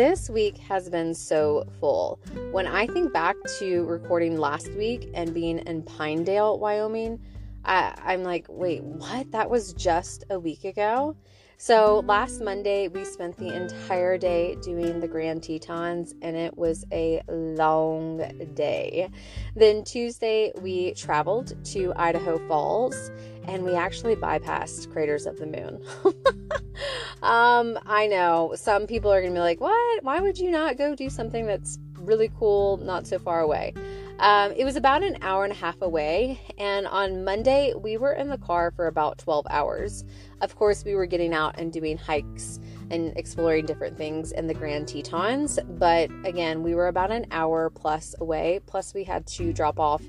This 0.00 0.30
week 0.30 0.56
has 0.58 0.88
been 0.88 1.12
so 1.12 1.66
full. 1.78 2.20
When 2.52 2.66
I 2.66 2.86
think 2.86 3.12
back 3.12 3.36
to 3.58 3.84
recording 3.84 4.38
last 4.38 4.72
week 4.72 5.10
and 5.12 5.34
being 5.34 5.58
in 5.58 5.82
Pinedale, 5.82 6.58
Wyoming, 6.58 7.20
I, 7.64 7.94
I'm 8.04 8.22
like, 8.22 8.46
wait, 8.48 8.82
what? 8.82 9.30
That 9.32 9.50
was 9.50 9.72
just 9.72 10.24
a 10.30 10.38
week 10.38 10.64
ago? 10.64 11.16
So 11.62 12.02
last 12.06 12.40
Monday, 12.40 12.88
we 12.88 13.04
spent 13.04 13.36
the 13.36 13.54
entire 13.54 14.16
day 14.16 14.56
doing 14.62 14.98
the 14.98 15.06
Grand 15.06 15.42
Tetons, 15.42 16.14
and 16.22 16.34
it 16.34 16.56
was 16.56 16.86
a 16.90 17.20
long 17.28 18.16
day. 18.54 19.10
Then 19.54 19.84
Tuesday, 19.84 20.52
we 20.62 20.94
traveled 20.94 21.62
to 21.66 21.92
Idaho 21.96 22.38
Falls, 22.48 23.10
and 23.46 23.62
we 23.62 23.74
actually 23.74 24.16
bypassed 24.16 24.90
Craters 24.90 25.26
of 25.26 25.38
the 25.38 25.44
Moon. 25.44 25.84
um, 27.22 27.78
I 27.84 28.06
know 28.06 28.54
some 28.56 28.86
people 28.86 29.12
are 29.12 29.20
gonna 29.20 29.34
be 29.34 29.40
like, 29.40 29.60
"What? 29.60 30.02
Why 30.02 30.18
would 30.18 30.38
you 30.38 30.50
not 30.50 30.78
go 30.78 30.94
do 30.94 31.10
something 31.10 31.44
that's 31.44 31.78
really 31.98 32.30
cool, 32.38 32.78
not 32.78 33.06
so 33.06 33.18
far 33.18 33.40
away?" 33.40 33.74
Um, 34.20 34.52
it 34.52 34.66
was 34.66 34.76
about 34.76 35.02
an 35.02 35.16
hour 35.22 35.44
and 35.44 35.52
a 35.52 35.56
half 35.56 35.80
away, 35.80 36.38
and 36.58 36.86
on 36.86 37.24
Monday, 37.24 37.72
we 37.74 37.96
were 37.96 38.12
in 38.12 38.28
the 38.28 38.36
car 38.36 38.70
for 38.70 38.86
about 38.86 39.16
12 39.16 39.46
hours. 39.48 40.04
Of 40.42 40.56
course, 40.56 40.84
we 40.84 40.94
were 40.94 41.06
getting 41.06 41.32
out 41.32 41.58
and 41.58 41.72
doing 41.72 41.96
hikes 41.96 42.60
and 42.90 43.16
exploring 43.16 43.64
different 43.64 43.96
things 43.96 44.32
in 44.32 44.46
the 44.46 44.52
Grand 44.52 44.88
Tetons, 44.88 45.58
but 45.78 46.10
again, 46.24 46.62
we 46.62 46.74
were 46.74 46.88
about 46.88 47.10
an 47.10 47.28
hour 47.30 47.70
plus 47.70 48.14
away, 48.20 48.60
plus, 48.66 48.92
we 48.92 49.04
had 49.04 49.26
to 49.26 49.54
drop 49.54 49.80
off 49.80 50.02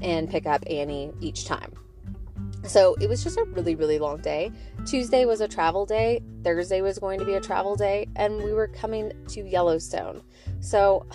and 0.00 0.30
pick 0.30 0.46
up 0.46 0.64
Annie 0.66 1.12
each 1.20 1.44
time. 1.44 1.74
So 2.64 2.96
it 2.98 3.10
was 3.10 3.22
just 3.22 3.36
a 3.36 3.44
really, 3.44 3.74
really 3.74 3.98
long 3.98 4.22
day. 4.22 4.52
Tuesday 4.86 5.26
was 5.26 5.42
a 5.42 5.48
travel 5.48 5.84
day, 5.84 6.22
Thursday 6.44 6.80
was 6.80 6.98
going 6.98 7.18
to 7.18 7.26
be 7.26 7.34
a 7.34 7.40
travel 7.42 7.76
day, 7.76 8.08
and 8.16 8.42
we 8.42 8.54
were 8.54 8.68
coming 8.68 9.12
to 9.28 9.42
Yellowstone. 9.42 10.22
So 10.60 11.06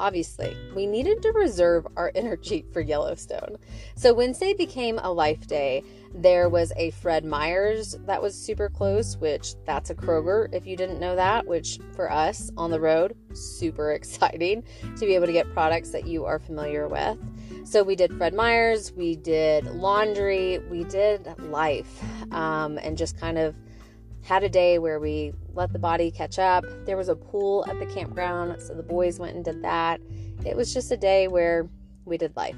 obviously, 0.00 0.56
we 0.74 0.86
needed 0.86 1.22
to 1.22 1.32
reserve 1.32 1.86
our 1.96 2.12
energy 2.14 2.64
for 2.72 2.80
Yellowstone. 2.80 3.56
So 3.96 4.14
Wednesday 4.14 4.54
became 4.54 4.98
a 4.98 5.12
life 5.12 5.46
day. 5.46 5.82
There 6.14 6.48
was 6.48 6.72
a 6.76 6.90
Fred 6.92 7.24
Meyer's 7.24 7.96
that 8.06 8.22
was 8.22 8.34
super 8.34 8.68
close, 8.68 9.16
which 9.16 9.54
that's 9.64 9.90
a 9.90 9.94
Kroger 9.94 10.52
if 10.54 10.66
you 10.66 10.76
didn't 10.76 11.00
know 11.00 11.16
that, 11.16 11.46
which 11.46 11.80
for 11.94 12.10
us 12.10 12.50
on 12.56 12.70
the 12.70 12.80
road, 12.80 13.16
super 13.32 13.92
exciting 13.98 14.62
to 14.96 15.06
be 15.06 15.14
able 15.14 15.26
to 15.26 15.32
get 15.32 15.52
products 15.52 15.90
that 15.90 16.06
you 16.06 16.24
are 16.24 16.38
familiar 16.38 16.86
with. 16.86 17.18
So 17.64 17.82
we 17.82 17.96
did 17.96 18.12
Fred 18.12 18.34
Meyer's, 18.34 18.92
we 18.92 19.16
did 19.16 19.66
laundry, 19.66 20.58
we 20.70 20.84
did 20.84 21.26
life, 21.44 22.02
um, 22.32 22.78
and 22.78 22.96
just 22.96 23.18
kind 23.18 23.38
of 23.38 23.56
had 24.24 24.42
a 24.42 24.48
day 24.48 24.78
where 24.78 24.98
we 24.98 25.32
let 25.52 25.72
the 25.72 25.78
body 25.78 26.10
catch 26.10 26.38
up. 26.38 26.64
There 26.86 26.96
was 26.96 27.08
a 27.08 27.14
pool 27.14 27.64
at 27.68 27.78
the 27.78 27.86
campground, 27.86 28.60
so 28.60 28.74
the 28.74 28.82
boys 28.82 29.18
went 29.18 29.36
and 29.36 29.44
did 29.44 29.62
that. 29.62 30.00
It 30.46 30.56
was 30.56 30.72
just 30.72 30.90
a 30.90 30.96
day 30.96 31.28
where 31.28 31.68
we 32.06 32.16
did 32.16 32.34
life. 32.36 32.56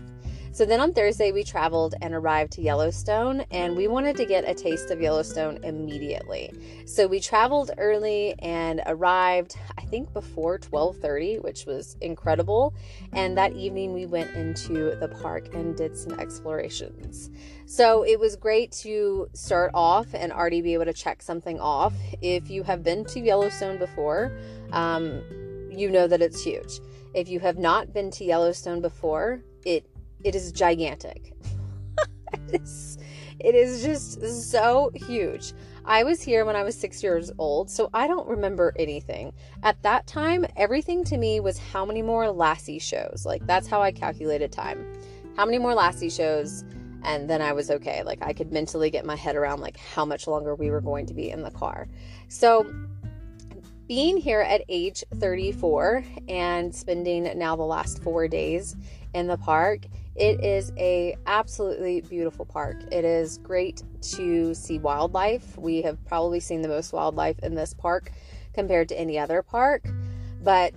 So 0.56 0.64
then 0.64 0.80
on 0.80 0.94
Thursday, 0.94 1.32
we 1.32 1.44
traveled 1.44 1.96
and 2.00 2.14
arrived 2.14 2.52
to 2.52 2.62
Yellowstone, 2.62 3.44
and 3.50 3.76
we 3.76 3.88
wanted 3.88 4.16
to 4.16 4.24
get 4.24 4.48
a 4.48 4.54
taste 4.54 4.90
of 4.90 5.02
Yellowstone 5.02 5.62
immediately. 5.62 6.50
So 6.86 7.06
we 7.06 7.20
traveled 7.20 7.72
early 7.76 8.34
and 8.38 8.80
arrived, 8.86 9.58
I 9.76 9.82
think, 9.82 10.14
before 10.14 10.56
12:30, 10.56 11.40
which 11.40 11.66
was 11.66 11.98
incredible. 12.00 12.72
And 13.12 13.36
that 13.36 13.52
evening, 13.52 13.92
we 13.92 14.06
went 14.06 14.34
into 14.34 14.96
the 14.96 15.08
park 15.08 15.54
and 15.54 15.76
did 15.76 15.94
some 15.94 16.18
explorations. 16.18 17.28
So 17.66 18.04
it 18.04 18.18
was 18.18 18.34
great 18.34 18.72
to 18.80 19.28
start 19.34 19.72
off 19.74 20.06
and 20.14 20.32
already 20.32 20.62
be 20.62 20.72
able 20.72 20.86
to 20.86 20.94
check 20.94 21.20
something 21.20 21.60
off. 21.60 21.92
If 22.22 22.48
you 22.48 22.62
have 22.62 22.82
been 22.82 23.04
to 23.12 23.20
Yellowstone 23.20 23.76
before, 23.76 24.32
um, 24.72 25.20
you 25.70 25.90
know 25.90 26.06
that 26.06 26.22
it's 26.22 26.42
huge. 26.42 26.80
If 27.12 27.28
you 27.28 27.40
have 27.40 27.58
not 27.58 27.92
been 27.92 28.10
to 28.12 28.24
Yellowstone 28.24 28.80
before, 28.80 29.42
it 29.66 29.84
it 30.24 30.35
is 30.35 30.52
gigantic. 30.52 31.33
it, 32.48 32.62
is, 32.62 32.98
it 33.38 33.55
is 33.55 33.83
just 33.83 34.50
so 34.50 34.90
huge. 34.94 35.52
I 35.85 36.02
was 36.02 36.20
here 36.20 36.44
when 36.44 36.57
I 36.57 36.64
was 36.64 36.74
six 36.74 37.02
years 37.02 37.31
old, 37.38 37.70
so 37.70 37.90
I 37.94 38.09
don't 38.09 38.26
remember 38.29 38.72
anything. 38.76 39.33
At 39.62 39.81
that 39.83 40.07
time, 40.09 40.44
everything 40.57 41.05
to 41.05 41.16
me 41.16 41.38
was 41.38 41.59
how 41.59 41.85
many 41.85 42.02
more 42.02 42.29
Lassie 42.31 42.81
shows. 42.81 43.22
Like, 43.24 43.46
that's 43.46 43.68
how 43.68 43.81
I 43.81 43.92
calculated 43.92 44.50
time. 44.50 44.85
How 45.37 45.44
many 45.44 45.59
more 45.59 45.74
Lassie 45.74 46.11
shows, 46.11 46.64
and 47.05 47.31
then 47.31 47.40
I 47.40 47.52
was 47.52 47.70
okay. 47.70 48.02
Like, 48.02 48.20
I 48.20 48.33
could 48.33 48.52
mentally 48.52 48.90
get 48.90 49.07
my 49.07 49.14
head 49.14 49.37
around, 49.37 49.61
like, 49.61 49.76
how 49.76 50.05
much 50.05 50.26
longer 50.26 50.57
we 50.57 50.70
were 50.70 50.81
going 50.81 51.07
to 51.07 51.14
be 51.14 51.31
in 51.31 51.42
the 51.42 51.52
car. 51.52 51.87
So, 52.26 52.66
being 53.87 54.16
here 54.16 54.40
at 54.40 54.62
age 54.68 55.05
34 55.14 56.05
and 56.29 56.74
spending 56.74 57.31
now 57.38 57.55
the 57.55 57.62
last 57.62 58.02
four 58.02 58.26
days 58.26 58.74
in 59.14 59.29
the 59.29 59.37
park 59.37 59.83
it 60.16 60.42
is 60.42 60.72
a 60.79 61.16
absolutely 61.26 62.00
beautiful 62.00 62.46
park. 62.46 62.76
It 62.90 63.05
is 63.05 63.38
great 63.38 63.83
to 64.14 64.55
see 64.55 64.79
wildlife. 64.79 65.57
We 65.59 65.83
have 65.83 66.02
probably 66.07 66.40
seen 66.40 66.62
the 66.62 66.68
most 66.68 66.92
wildlife 66.92 67.38
in 67.40 67.55
this 67.55 67.74
park 67.74 68.11
compared 68.55 68.88
to 68.88 68.98
any 68.98 69.18
other 69.18 69.42
park, 69.42 69.87
but 70.42 70.72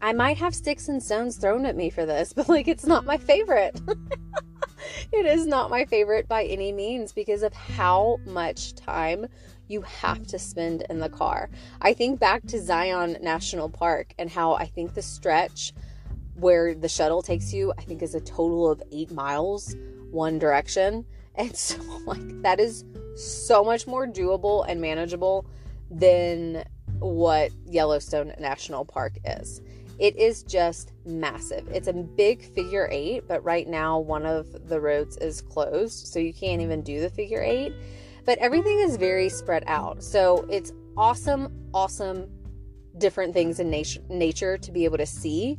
I 0.00 0.14
might 0.14 0.38
have 0.38 0.54
sticks 0.54 0.88
and 0.88 1.02
stones 1.02 1.36
thrown 1.36 1.66
at 1.66 1.76
me 1.76 1.90
for 1.90 2.06
this, 2.06 2.32
but 2.36 2.48
like 2.48 2.68
it's 2.68 2.86
not 2.86 3.04
my 3.04 3.18
favorite. 3.18 3.78
it 5.12 5.26
is 5.26 5.46
not 5.46 5.70
my 5.70 5.84
favorite 5.84 6.26
by 6.26 6.44
any 6.44 6.72
means 6.72 7.12
because 7.12 7.42
of 7.42 7.52
how 7.52 8.18
much 8.24 8.74
time 8.74 9.26
you 9.68 9.82
have 9.82 10.26
to 10.28 10.38
spend 10.38 10.84
in 10.88 10.98
the 10.98 11.10
car. 11.10 11.50
I 11.82 11.92
think 11.92 12.18
back 12.18 12.46
to 12.46 12.60
Zion 12.60 13.18
National 13.22 13.68
Park 13.68 14.14
and 14.18 14.30
how 14.30 14.54
I 14.54 14.66
think 14.66 14.94
the 14.94 15.02
stretch 15.02 15.72
where 16.40 16.74
the 16.74 16.88
shuttle 16.88 17.22
takes 17.22 17.52
you, 17.52 17.72
I 17.78 17.82
think 17.82 18.02
is 18.02 18.14
a 18.14 18.20
total 18.20 18.70
of 18.70 18.82
eight 18.92 19.10
miles 19.10 19.74
one 20.10 20.38
direction. 20.38 21.04
And 21.36 21.56
so, 21.56 21.80
like, 22.06 22.42
that 22.42 22.58
is 22.58 22.84
so 23.14 23.62
much 23.62 23.86
more 23.86 24.04
doable 24.06 24.66
and 24.68 24.80
manageable 24.80 25.46
than 25.90 26.64
what 26.98 27.52
Yellowstone 27.64 28.34
National 28.38 28.84
Park 28.84 29.14
is. 29.24 29.62
It 30.00 30.16
is 30.16 30.42
just 30.42 30.92
massive. 31.06 31.66
It's 31.68 31.86
a 31.86 31.92
big 31.92 32.42
figure 32.42 32.88
eight, 32.90 33.28
but 33.28 33.44
right 33.44 33.68
now 33.68 34.00
one 34.00 34.26
of 34.26 34.68
the 34.68 34.80
roads 34.80 35.16
is 35.18 35.40
closed, 35.40 36.08
so 36.08 36.18
you 36.18 36.34
can't 36.34 36.60
even 36.60 36.82
do 36.82 37.00
the 37.00 37.08
figure 37.08 37.42
eight. 37.42 37.72
But 38.26 38.38
everything 38.38 38.80
is 38.80 38.96
very 38.96 39.28
spread 39.28 39.62
out. 39.66 40.02
So 40.02 40.46
it's 40.50 40.72
awesome, 40.96 41.48
awesome, 41.72 42.28
different 42.98 43.34
things 43.34 43.60
in 43.60 43.70
nature, 43.70 44.00
nature 44.08 44.58
to 44.58 44.72
be 44.72 44.84
able 44.84 44.98
to 44.98 45.06
see 45.06 45.58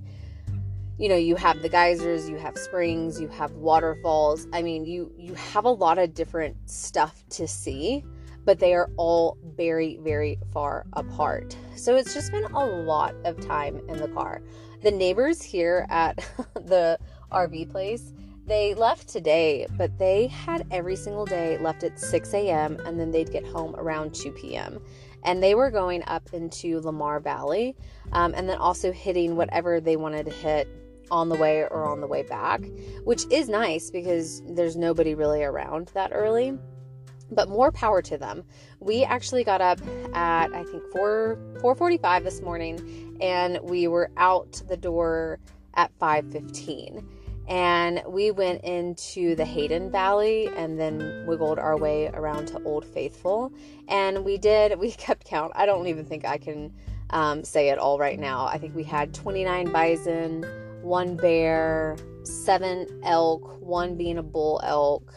you 1.02 1.10
know 1.10 1.16
you 1.16 1.36
have 1.36 1.64
the 1.64 1.68
geysers 1.68 2.30
you 2.30 2.38
have 2.38 2.56
springs 2.56 3.20
you 3.20 3.28
have 3.28 3.52
waterfalls. 3.54 4.48
I 4.54 4.62
mean 4.62 4.86
you 4.86 5.12
you 5.18 5.34
have 5.34 5.66
a 5.66 5.72
lot 5.72 5.98
of 5.98 6.14
different 6.14 6.56
stuff 6.70 7.24
to 7.32 7.48
see 7.48 8.06
but 8.46 8.60
they 8.60 8.76
are 8.76 8.88
all 8.98 9.36
very 9.58 9.98
very 10.04 10.38
far 10.54 10.86
apart. 10.94 11.58
So 11.76 11.96
it's 11.96 12.14
just 12.14 12.32
been 12.32 12.44
a 12.44 12.66
lot 12.66 13.16
of 13.26 13.40
time 13.40 13.82
in 13.90 13.98
the 13.98 14.10
car. 14.10 14.44
The 14.84 14.92
neighbors 14.92 15.42
here 15.42 15.88
at 15.90 16.18
the 16.54 17.00
rv 17.32 17.72
place 17.72 18.14
they 18.46 18.74
left 18.74 19.08
today 19.08 19.66
but 19.78 19.98
they 19.98 20.28
had 20.28 20.68
every 20.70 20.96
single 20.96 21.26
day 21.26 21.58
left 21.60 21.84
at 21.84 21.98
6 21.98 22.34
a.m 22.34 22.78
and 22.86 23.00
then 23.00 23.10
they'd 23.10 23.32
get 23.32 23.46
home 23.46 23.74
around 23.78 24.14
2 24.14 24.32
p.m 24.34 24.82
and 25.24 25.42
they 25.42 25.56
were 25.56 25.72
going 25.72 26.04
up 26.08 26.28
into 26.34 26.82
lamar 26.82 27.22
valley 27.22 27.76
um, 28.12 28.34
and 28.36 28.50
then 28.50 28.58
also 28.58 28.92
hitting 28.92 29.38
whatever 29.38 29.80
they 29.80 29.96
wanted 29.96 30.26
to 30.26 30.32
hit 30.32 30.68
on 31.12 31.30
the 31.30 31.36
way 31.36 31.62
or 31.70 31.86
on 31.86 32.02
the 32.02 32.08
way 32.08 32.24
back, 32.24 32.62
which 33.04 33.26
is 33.30 33.50
nice 33.50 33.92
because 33.92 34.42
there's 34.48 34.76
nobody 34.76 35.14
really 35.14 35.44
around 35.44 35.92
that 35.94 36.12
early. 36.14 36.58
But 37.30 37.48
more 37.48 37.72
power 37.72 38.02
to 38.02 38.18
them. 38.18 38.44
We 38.80 39.04
actually 39.04 39.44
got 39.44 39.62
up 39.62 39.80
at 40.14 40.54
I 40.54 40.64
think 40.64 40.84
4 40.92 41.38
4:45 41.62 42.24
this 42.24 42.42
morning 42.42 43.18
and 43.22 43.60
we 43.62 43.88
were 43.88 44.10
out 44.18 44.62
the 44.68 44.78
door 44.78 45.40
at 45.76 45.92
5:15 46.00 47.06
and 47.48 48.02
we 48.08 48.32
went 48.32 48.64
into 48.64 49.36
the 49.36 49.46
Hayden 49.46 49.92
Valley 49.92 50.48
and 50.56 50.80
then 50.80 51.26
wiggled 51.28 51.60
our 51.60 51.78
way 51.78 52.08
around 52.08 52.48
to 52.48 52.64
Old 52.64 52.86
Faithful. 52.86 53.52
And 53.88 54.24
we 54.24 54.38
did, 54.38 54.80
we 54.80 54.92
kept 54.92 55.26
count. 55.26 55.52
I 55.56 55.66
don't 55.66 55.88
even 55.88 56.06
think 56.06 56.26
I 56.26 56.38
can 56.38 56.74
um, 57.10 57.44
say 57.44 57.70
it 57.70 57.78
all 57.78 58.00
right 58.00 58.20
now. 58.20 58.46
I 58.46 58.58
think 58.58 58.76
we 58.76 58.84
had 58.84 59.14
29 59.14 59.72
bison, 59.72 60.46
one 60.82 61.16
bear, 61.16 61.98
seven 62.24 62.88
elk, 63.04 63.62
one 63.62 63.96
being 63.96 64.18
a 64.18 64.24
bull 64.24 64.62
elk. 64.64 65.14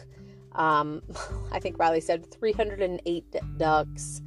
Um, 0.53 1.01
I 1.51 1.59
think 1.59 1.77
Riley 1.79 2.01
said 2.01 2.29
308 2.31 3.35
ducks. 3.57 4.21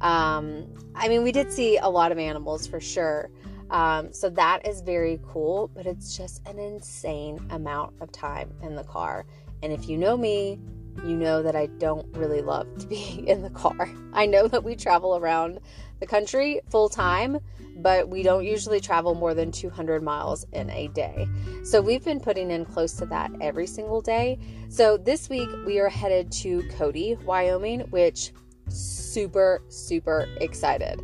Um, 0.00 0.66
I 0.94 1.08
mean, 1.08 1.22
we 1.22 1.32
did 1.32 1.52
see 1.52 1.76
a 1.78 1.88
lot 1.88 2.12
of 2.12 2.18
animals 2.18 2.66
for 2.66 2.80
sure. 2.80 3.30
Um, 3.70 4.12
so 4.12 4.28
that 4.30 4.66
is 4.66 4.80
very 4.80 5.20
cool, 5.26 5.70
but 5.74 5.86
it's 5.86 6.16
just 6.16 6.46
an 6.48 6.58
insane 6.58 7.38
amount 7.50 7.94
of 8.00 8.10
time 8.10 8.52
in 8.62 8.74
the 8.74 8.84
car. 8.84 9.26
And 9.62 9.72
if 9.72 9.88
you 9.88 9.96
know 9.96 10.16
me, 10.16 10.58
you 11.04 11.16
know 11.16 11.42
that 11.42 11.56
I 11.56 11.66
don't 11.66 12.06
really 12.16 12.42
love 12.42 12.66
to 12.78 12.86
be 12.86 13.24
in 13.26 13.42
the 13.42 13.50
car. 13.50 13.90
I 14.12 14.26
know 14.26 14.48
that 14.48 14.64
we 14.64 14.76
travel 14.76 15.16
around 15.16 15.60
the 16.00 16.06
country 16.06 16.60
full 16.70 16.88
time, 16.88 17.38
but 17.76 18.08
we 18.08 18.22
don't 18.22 18.44
usually 18.44 18.80
travel 18.80 19.14
more 19.14 19.34
than 19.34 19.52
200 19.52 20.02
miles 20.02 20.46
in 20.52 20.70
a 20.70 20.88
day. 20.88 21.28
So 21.64 21.80
we've 21.80 22.04
been 22.04 22.20
putting 22.20 22.50
in 22.50 22.64
close 22.64 22.94
to 22.94 23.06
that 23.06 23.30
every 23.40 23.66
single 23.66 24.00
day. 24.00 24.38
So 24.68 24.96
this 24.96 25.28
week 25.28 25.48
we 25.66 25.78
are 25.78 25.88
headed 25.88 26.32
to 26.32 26.62
Cody, 26.70 27.16
Wyoming, 27.24 27.80
which 27.90 28.32
super 28.68 29.62
super 29.68 30.28
excited. 30.40 31.00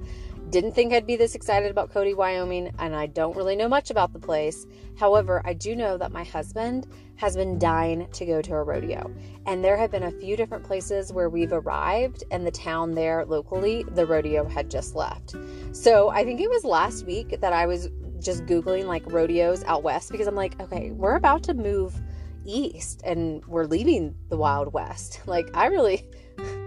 Didn't 0.51 0.73
think 0.73 0.93
I'd 0.93 1.09
be 1.09 1.17
this 1.17 1.35
excited 1.35 1.73
about 1.73 1.91
Cody, 1.91 2.15
Wyoming, 2.15 2.73
and 2.79 2.95
I 2.95 3.07
don't 3.07 3.37
really 3.37 3.57
know 3.57 3.69
much 3.69 3.91
about 3.91 4.13
the 4.13 4.21
place. 4.21 4.65
However, 4.97 5.43
I 5.45 5.53
do 5.55 5.75
know 5.75 5.99
that 5.99 6.13
my 6.13 6.23
husband 6.23 6.87
has 7.17 7.37
been 7.37 7.59
dying 7.59 8.07
to 8.13 8.25
go 8.25 8.41
to 8.41 8.55
a 8.55 8.63
rodeo. 8.63 9.13
And 9.47 9.65
there 9.65 9.77
have 9.77 9.91
been 9.91 10.05
a 10.05 10.11
few 10.13 10.37
different 10.37 10.63
places 10.63 11.13
where 11.13 11.29
we've 11.29 11.53
arrived, 11.53 12.23
and 12.31 12.47
the 12.47 12.53
town 12.53 12.95
there 12.95 13.25
locally, 13.27 13.85
the 13.91 14.07
rodeo 14.07 14.49
had 14.49 14.71
just 14.71 14.95
left. 14.95 15.35
So 15.73 16.11
I 16.11 16.23
think 16.25 16.41
it 16.41 16.49
was 16.49 16.65
last 16.65 17.07
week 17.07 17.41
that 17.41 17.53
I 17.53 17.67
was 17.67 17.89
just 18.21 18.47
Googling 18.47 18.85
like 18.85 19.11
rodeos 19.11 19.65
out 19.65 19.83
west 19.83 20.13
because 20.13 20.29
I'm 20.29 20.37
like, 20.37 20.61
okay, 20.61 20.93
we're 20.93 21.17
about 21.17 21.43
to 21.45 21.55
move 21.55 22.01
east 22.45 23.03
and 23.05 23.45
we're 23.47 23.67
leaving 23.67 24.15
the 24.29 24.37
Wild 24.37 24.73
West. 24.73 25.21
Like, 25.27 25.51
I 25.55 25.67
really, 25.67 26.09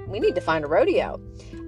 we 0.08 0.20
need 0.20 0.36
to 0.36 0.42
find 0.42 0.66
a 0.66 0.68
rodeo. 0.68 1.20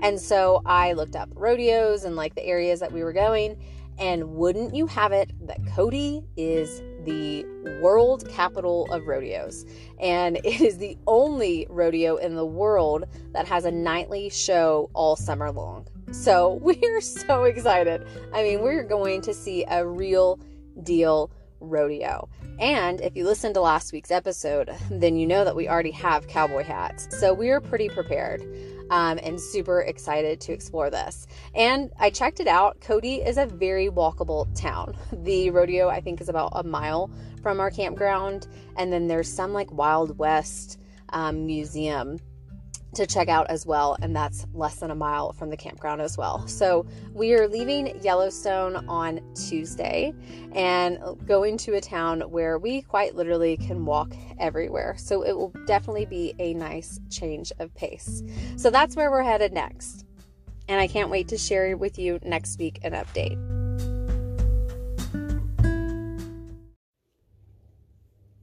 And 0.01 0.19
so 0.19 0.61
I 0.65 0.93
looked 0.93 1.15
up 1.15 1.29
rodeos 1.35 2.03
and 2.03 2.15
like 2.15 2.35
the 2.35 2.45
areas 2.45 2.79
that 2.79 2.91
we 2.91 3.03
were 3.03 3.13
going. 3.13 3.61
And 3.99 4.35
wouldn't 4.35 4.73
you 4.73 4.87
have 4.87 5.11
it 5.11 5.31
that 5.47 5.59
Cody 5.75 6.23
is 6.35 6.81
the 7.05 7.45
world 7.81 8.27
capital 8.29 8.91
of 8.91 9.05
rodeos. 9.05 9.65
And 9.99 10.37
it 10.43 10.61
is 10.61 10.77
the 10.77 10.97
only 11.07 11.67
rodeo 11.69 12.15
in 12.17 12.35
the 12.35 12.45
world 12.45 13.05
that 13.33 13.47
has 13.47 13.65
a 13.65 13.71
nightly 13.71 14.29
show 14.29 14.89
all 14.93 15.15
summer 15.15 15.51
long. 15.51 15.87
So 16.11 16.53
we're 16.61 17.01
so 17.01 17.43
excited. 17.43 18.07
I 18.33 18.43
mean, 18.43 18.61
we're 18.61 18.83
going 18.83 19.21
to 19.21 19.33
see 19.33 19.65
a 19.69 19.85
real 19.85 20.39
deal 20.83 21.31
rodeo. 21.59 22.27
And 22.59 23.01
if 23.01 23.15
you 23.15 23.25
listened 23.25 23.55
to 23.55 23.61
last 23.61 23.91
week's 23.91 24.11
episode, 24.11 24.69
then 24.91 25.15
you 25.15 25.25
know 25.25 25.43
that 25.43 25.55
we 25.55 25.67
already 25.67 25.91
have 25.91 26.27
cowboy 26.27 26.63
hats. 26.63 27.07
So 27.19 27.33
we're 27.33 27.59
pretty 27.59 27.89
prepared 27.89 28.41
um, 28.91 29.19
and 29.23 29.39
super 29.39 29.81
excited 29.81 30.39
to 30.41 30.53
explore 30.53 30.89
this. 30.89 31.25
And 31.55 31.91
I 31.99 32.09
checked 32.09 32.39
it 32.39 32.47
out. 32.47 32.79
Cody 32.81 33.15
is 33.15 33.37
a 33.37 33.45
very 33.45 33.89
walkable 33.89 34.47
town. 34.59 34.95
The 35.11 35.49
rodeo, 35.49 35.89
I 35.89 36.01
think, 36.01 36.21
is 36.21 36.29
about 36.29 36.51
a 36.53 36.63
mile 36.63 37.09
from 37.41 37.59
our 37.59 37.71
campground. 37.71 38.47
And 38.77 38.91
then 38.91 39.07
there's 39.07 39.31
some 39.31 39.53
like 39.53 39.71
Wild 39.71 40.17
West 40.17 40.79
um, 41.09 41.45
museum 41.45 42.19
to 42.95 43.07
check 43.07 43.29
out 43.29 43.49
as 43.49 43.65
well, 43.65 43.97
and 44.01 44.15
that's 44.15 44.45
less 44.53 44.75
than 44.75 44.91
a 44.91 44.95
mile 44.95 45.33
from 45.33 45.49
the 45.49 45.57
campground 45.57 46.01
as 46.01 46.17
well. 46.17 46.45
So, 46.47 46.85
we 47.13 47.33
are 47.33 47.47
leaving 47.47 48.01
Yellowstone 48.01 48.87
on 48.89 49.21
Tuesday 49.33 50.13
and 50.53 50.99
going 51.25 51.57
to 51.59 51.75
a 51.75 51.81
town 51.81 52.21
where 52.21 52.57
we 52.57 52.81
quite 52.81 53.15
literally 53.15 53.57
can 53.57 53.85
walk 53.85 54.13
everywhere. 54.39 54.95
So, 54.97 55.23
it 55.23 55.33
will 55.33 55.53
definitely 55.65 56.05
be 56.05 56.33
a 56.39 56.53
nice 56.53 56.99
change 57.09 57.51
of 57.59 57.73
pace. 57.75 58.23
So, 58.57 58.69
that's 58.69 58.95
where 58.95 59.09
we're 59.09 59.23
headed 59.23 59.53
next. 59.53 60.05
And 60.67 60.79
I 60.79 60.87
can't 60.87 61.09
wait 61.09 61.29
to 61.29 61.37
share 61.37 61.75
with 61.77 61.97
you 61.97 62.19
next 62.23 62.59
week 62.59 62.79
an 62.83 62.93
update. 62.93 63.60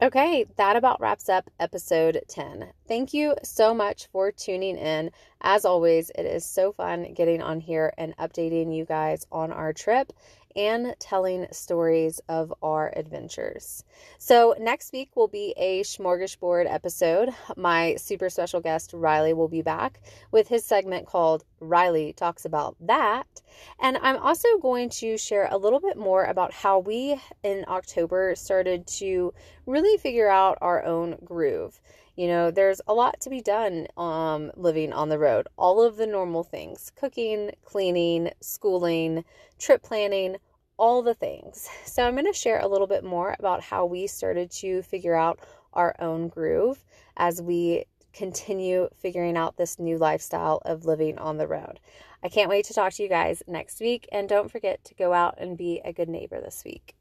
Okay, 0.00 0.46
that 0.54 0.76
about 0.76 1.00
wraps 1.00 1.28
up 1.28 1.50
episode 1.58 2.22
10. 2.28 2.70
Thank 2.86 3.12
you 3.12 3.34
so 3.42 3.74
much 3.74 4.06
for 4.12 4.30
tuning 4.30 4.76
in. 4.76 5.10
As 5.40 5.64
always, 5.64 6.10
it 6.10 6.22
is 6.22 6.44
so 6.44 6.70
fun 6.70 7.14
getting 7.14 7.42
on 7.42 7.58
here 7.58 7.92
and 7.98 8.16
updating 8.16 8.72
you 8.72 8.84
guys 8.84 9.26
on 9.32 9.50
our 9.50 9.72
trip 9.72 10.12
and 10.58 10.96
telling 10.98 11.46
stories 11.52 12.20
of 12.28 12.52
our 12.64 12.92
adventures. 12.96 13.84
So, 14.18 14.56
next 14.58 14.92
week 14.92 15.14
will 15.14 15.28
be 15.28 15.54
a 15.56 15.82
smorgasbord 15.84 16.66
episode. 16.68 17.30
My 17.56 17.94
super 17.94 18.28
special 18.28 18.60
guest, 18.60 18.90
Riley, 18.92 19.32
will 19.32 19.46
be 19.46 19.62
back 19.62 20.00
with 20.32 20.48
his 20.48 20.64
segment 20.64 21.06
called 21.06 21.44
Riley 21.60 22.12
Talks 22.12 22.44
About 22.44 22.74
That. 22.80 23.40
And 23.78 23.98
I'm 23.98 24.16
also 24.16 24.58
going 24.60 24.88
to 24.90 25.16
share 25.16 25.46
a 25.48 25.56
little 25.56 25.80
bit 25.80 25.96
more 25.96 26.24
about 26.24 26.52
how 26.52 26.80
we 26.80 27.20
in 27.44 27.64
October 27.68 28.34
started 28.34 28.88
to 28.98 29.32
really 29.64 29.96
figure 29.96 30.28
out 30.28 30.58
our 30.60 30.84
own 30.84 31.18
groove. 31.24 31.80
You 32.18 32.26
know, 32.26 32.50
there's 32.50 32.80
a 32.88 32.94
lot 32.94 33.20
to 33.20 33.30
be 33.30 33.40
done 33.40 33.86
um, 33.96 34.50
living 34.56 34.92
on 34.92 35.08
the 35.08 35.20
road. 35.20 35.46
All 35.56 35.80
of 35.80 35.96
the 35.96 36.06
normal 36.06 36.42
things 36.42 36.90
cooking, 36.96 37.52
cleaning, 37.64 38.32
schooling, 38.40 39.24
trip 39.56 39.84
planning, 39.84 40.38
all 40.78 41.02
the 41.02 41.14
things. 41.14 41.68
So, 41.84 42.04
I'm 42.04 42.14
going 42.14 42.24
to 42.26 42.32
share 42.32 42.60
a 42.60 42.68
little 42.68 42.86
bit 42.86 43.04
more 43.04 43.36
about 43.38 43.62
how 43.62 43.84
we 43.84 44.06
started 44.06 44.50
to 44.52 44.82
figure 44.82 45.14
out 45.14 45.40
our 45.74 45.94
own 45.98 46.28
groove 46.28 46.82
as 47.16 47.42
we 47.42 47.84
continue 48.12 48.88
figuring 48.96 49.36
out 49.36 49.56
this 49.56 49.78
new 49.78 49.96
lifestyle 49.96 50.60
of 50.64 50.84
living 50.84 51.18
on 51.18 51.36
the 51.36 51.46
road. 51.46 51.78
I 52.22 52.28
can't 52.28 52.48
wait 52.48 52.64
to 52.66 52.74
talk 52.74 52.92
to 52.94 53.02
you 53.02 53.08
guys 53.08 53.42
next 53.46 53.80
week. 53.80 54.08
And 54.10 54.28
don't 54.28 54.50
forget 54.50 54.84
to 54.84 54.94
go 54.94 55.12
out 55.12 55.36
and 55.38 55.56
be 55.56 55.80
a 55.84 55.92
good 55.92 56.08
neighbor 56.08 56.40
this 56.40 56.62
week. 56.64 56.97